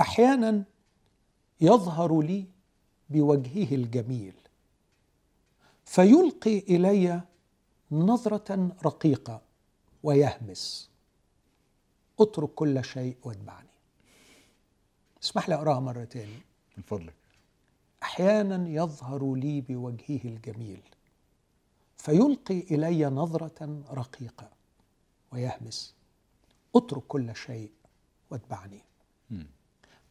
[0.00, 0.64] أحيانا
[1.60, 2.46] يظهر لي
[3.10, 4.34] بوجهه الجميل
[5.84, 7.20] فيلقي إلي
[7.92, 9.40] نظرة رقيقة
[10.02, 10.90] ويهمس.
[12.20, 13.68] اترك كل شيء واتبعني.
[15.22, 16.38] اسمح لي أقراها مره تاني
[16.76, 17.14] من فضلك.
[18.02, 20.82] أحيانا يظهر لي بوجهه الجميل
[21.96, 24.48] فيلقي إلي نظرة رقيقة
[25.32, 25.94] ويهمس
[26.76, 27.70] أترك كل شيء
[28.30, 28.80] واتبعني.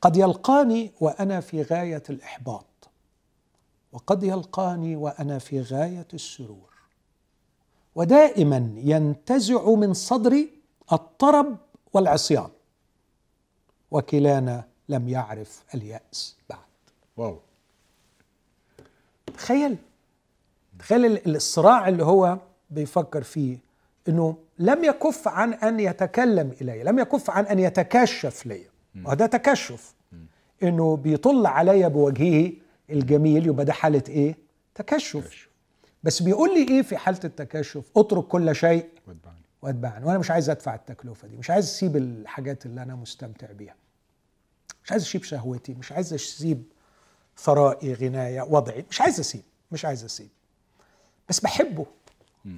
[0.02, 2.66] قد يلقاني وأنا في غاية الإحباط
[3.92, 6.74] وقد يلقاني وأنا في غاية السرور.
[7.96, 10.50] ودائما ينتزع من صدري
[10.92, 11.58] الطرب
[11.94, 12.50] والعصيان
[13.92, 16.60] وكلانا لم يعرف اليأس بعد.
[17.18, 17.40] واو.
[19.38, 19.78] تخيل.
[20.80, 22.38] تخيل ال- الصراع اللي هو
[22.70, 23.58] بيفكر فيه
[24.08, 28.62] إنه لم يكف عن أن يتكلم إلي لم يكف عن أن يتكشف لي.
[29.06, 29.94] وهذا تكشف.
[30.64, 32.52] إنه بيطل علي بوجهه
[32.90, 33.48] الجميل.
[33.48, 34.38] يبقى ده حالة إيه؟
[34.76, 35.18] تكشف.
[36.04, 39.38] بس بيقول لي إيه في حالة التكشف؟ أترك كل شيء واتبعني.
[39.62, 40.06] واتبعني.
[40.06, 41.38] وأنا مش عايز أدفع التكلفة دي.
[41.38, 43.76] مش عايز أسيب الحاجات اللي أنا مستمتع بيها.
[44.84, 45.74] مش عايز أسيب شهوتي.
[45.74, 46.64] مش عايز أسيب
[47.38, 50.30] ثرائي غنايا وضعي مش عايز أسيب مش عايز أسيب.
[51.30, 51.86] بس بحبه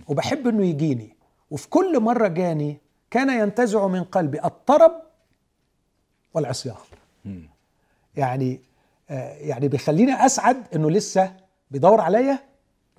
[0.07, 1.15] وبحب إنه يجيني.
[1.51, 2.77] وفي كل مرة جاني
[3.11, 5.01] كان ينتزع من قلبي الطرب
[6.34, 6.75] والعصيان.
[8.15, 8.61] يعني
[9.09, 11.36] آه يعني بيخليني أسعد إنه لسه
[11.71, 12.39] بيدور عليا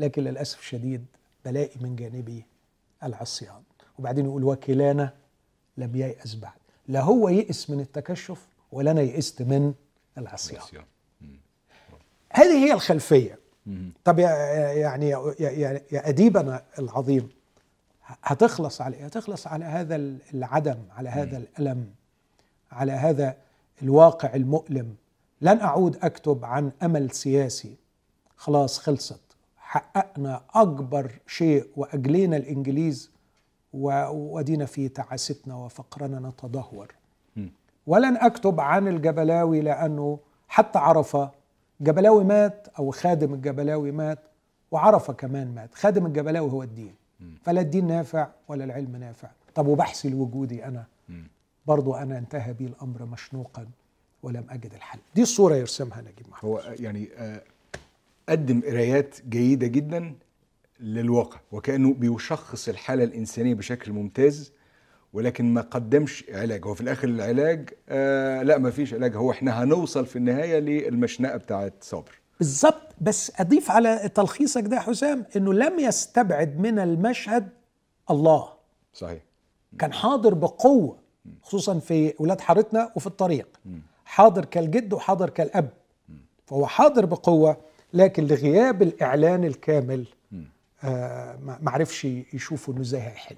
[0.00, 1.06] لكن للأسف الشديد
[1.44, 2.44] بلاقي من جانبي
[3.02, 3.62] العصيان.
[3.98, 5.14] وبعدين يقول وكلانا
[5.76, 6.58] لم ييأس بعد.
[6.88, 9.74] لا هو يئس من التكشف ولا أنا يئست من
[10.18, 10.60] العصيان.
[10.60, 10.84] عصيان.
[12.32, 13.38] هذه هي الخلفية.
[14.04, 14.30] طب يا
[14.72, 17.28] يعني يا, يا, يا أديبنا العظيم
[18.22, 19.96] هتخلص على إيه؟ هتخلص على هذا
[20.34, 21.86] العدم على هذا الألم
[22.72, 23.36] على هذا
[23.82, 24.94] الواقع المؤلم.
[25.40, 27.76] لن أعود أكتب عن أمل سياسي.
[28.36, 29.20] خلاص خلصت.
[29.56, 33.10] حققنا أكبر شيء وأجلينا الإنجليز
[33.72, 36.94] ودينا في تعاستنا وفقرنا نتدهور.
[37.86, 40.18] ولن أكتب عن الجبلاوي لأنه
[40.48, 41.30] حتى عرفه
[41.80, 44.18] جبلاوي مات أو خادم الجبلاوي مات
[44.70, 45.74] وعرفه كمان مات.
[45.74, 46.94] خادم الجبلاوي هو الدين.
[47.42, 49.30] فلا الدين نافع ولا العلم نافع.
[49.54, 50.84] طب وبحثي لوجودي أنا.
[51.66, 53.66] برضو أنا انتهى بي الأمر مشنوقا
[54.22, 54.98] ولم أجد الحل.
[55.14, 57.42] دي الصورة يرسمها نجيب محفوظ هو يعني آه،
[58.28, 60.14] قدم قرايات جيدة جدا
[60.80, 64.52] للواقع وكأنه بيشخص الحالة الإنسانية بشكل ممتاز.
[65.12, 66.66] ولكن ما قدمش علاج.
[66.66, 69.16] هو في الآخر العلاج آه لا ما فيش علاج.
[69.16, 72.94] هو إحنا هنوصل في النهاية للمشنقة بتاعت صابر بالظبط.
[73.00, 77.48] بس أضيف على تلخيصك ده حسام إنه لم يستبعد من المشهد
[78.10, 78.48] الله.
[78.92, 79.22] صحيح.
[79.78, 80.98] كان حاضر بقوة
[81.42, 83.60] خصوصا في ولاد حارتنا وفي الطريق.
[84.04, 85.68] حاضر كالجد وحاضر كالأب.
[86.46, 87.56] فهو حاضر بقوة
[87.94, 90.06] لكن لغياب الإعلان الكامل
[90.84, 93.36] آه ما ما عرفش يشوفوا إنه إزاي هيحل.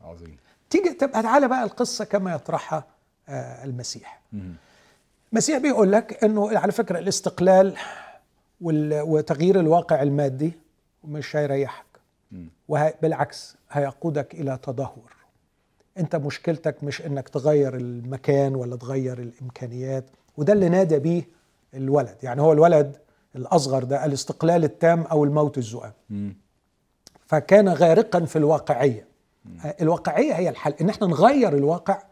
[0.00, 0.36] عظيم.
[0.70, 2.84] تيجي تبقى تعالى بقى القصة كما يطرحها
[3.28, 4.20] آه المسيح.
[5.32, 7.76] المسيح بيقول لك إنه على فكرة الاستقلال
[8.60, 10.52] وتغيير الواقع المادي
[11.04, 11.84] مش هيريحك.
[12.68, 15.14] وبالعكس هيقودك إلى تدهور.
[15.98, 20.04] أنت مشكلتك مش إنك تغير المكان ولا تغير الإمكانيات
[20.36, 21.22] وده اللي نادى بيه
[21.74, 22.16] الولد.
[22.22, 22.96] يعني هو الولد
[23.36, 25.92] الأصغر ده الاستقلال التام أو الموت الزؤام
[27.26, 29.06] فكان غارقا في الواقعية.
[29.80, 30.74] الواقعية هي الحل.
[30.80, 32.02] إن إحنا نغير الواقع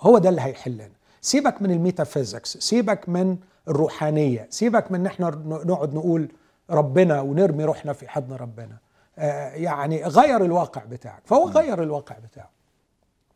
[0.00, 0.90] هو ده اللي هيحلنا.
[1.20, 3.36] سيبك من الميتافيزيكس سيبك من
[3.68, 6.28] الروحانية سيبك من إن إحنا نقعد نقول
[6.70, 8.76] ربنا ونرمي روحنا في حضن ربنا.
[9.18, 11.22] آه، يعني غير الواقع بتاعك.
[11.24, 12.50] فهو غير الواقع بتاعه.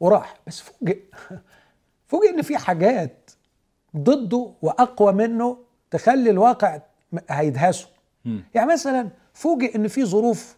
[0.00, 0.34] وراح.
[0.46, 0.98] بس فوجئ
[2.06, 3.30] فوجئ إن في حاجات
[3.96, 5.58] ضده وأقوى منه
[5.90, 6.80] تخلي الواقع
[7.30, 7.88] هيدهسه.
[8.54, 10.56] يعني مثلا فوجئ إن في ظروف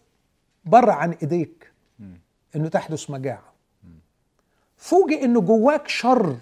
[0.65, 1.62] بره عن إيديك.
[2.55, 3.53] إنه تحدث مجاعة.
[4.77, 6.37] فوجئ إنه جواك شر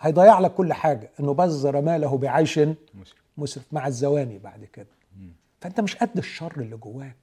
[0.00, 1.10] هيضيع لك كل حاجة.
[1.20, 2.60] إنه بذر ماله بعيش.
[3.36, 3.64] مسرف.
[3.72, 4.86] مع الزواني بعد كده.
[5.60, 7.16] فأنت مش قد الشر اللي جواك.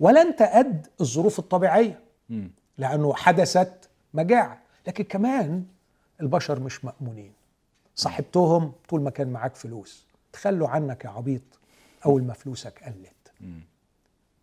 [0.00, 2.00] ولا أنت قد الظروف الطبيعية.
[2.78, 4.62] لأنه حدثت مجاعة.
[4.86, 5.64] لكن كمان
[6.20, 7.32] البشر مش مأمونين.
[7.94, 10.06] صاحبتهم طول ما كان معاك فلوس.
[10.32, 11.42] تخلوا عنك يا عبيط
[12.06, 13.32] أول ما فلوسك قلت.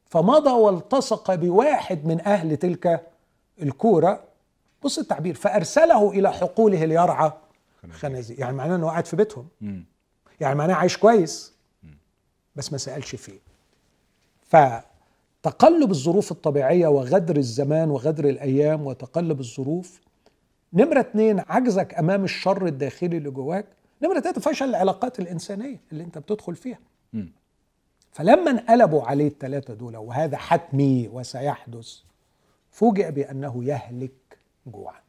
[0.09, 3.07] فمضى والتصق بواحد من أهل تلك
[3.61, 4.23] الكورة.
[4.83, 7.31] بص التعبير فأرسله إلى حقوله ليرعى
[7.91, 8.39] خنازير.
[8.39, 9.47] يعني معناه إنه قاعد في بيتهم.
[10.39, 11.53] يعني معناه عايش كويس
[12.55, 13.39] بس ما سألش فيه.
[14.43, 20.01] فتقلب الظروف الطبيعية وغدر الزمان وغدر الأيام وتقلب الظروف.
[20.73, 23.65] نمرة اتنين عجزك أمام الشر الداخلي اللي جواك.
[24.01, 26.79] نمرة تلاتة فشل العلاقات الإنسانية اللي أنت بتدخل فيها.
[28.11, 31.97] فلما انقلبوا عليه الثلاثه دول وهذا حتمي وسيحدث
[32.71, 34.11] فوجئ بأنه يهلك
[34.67, 35.01] جوعا.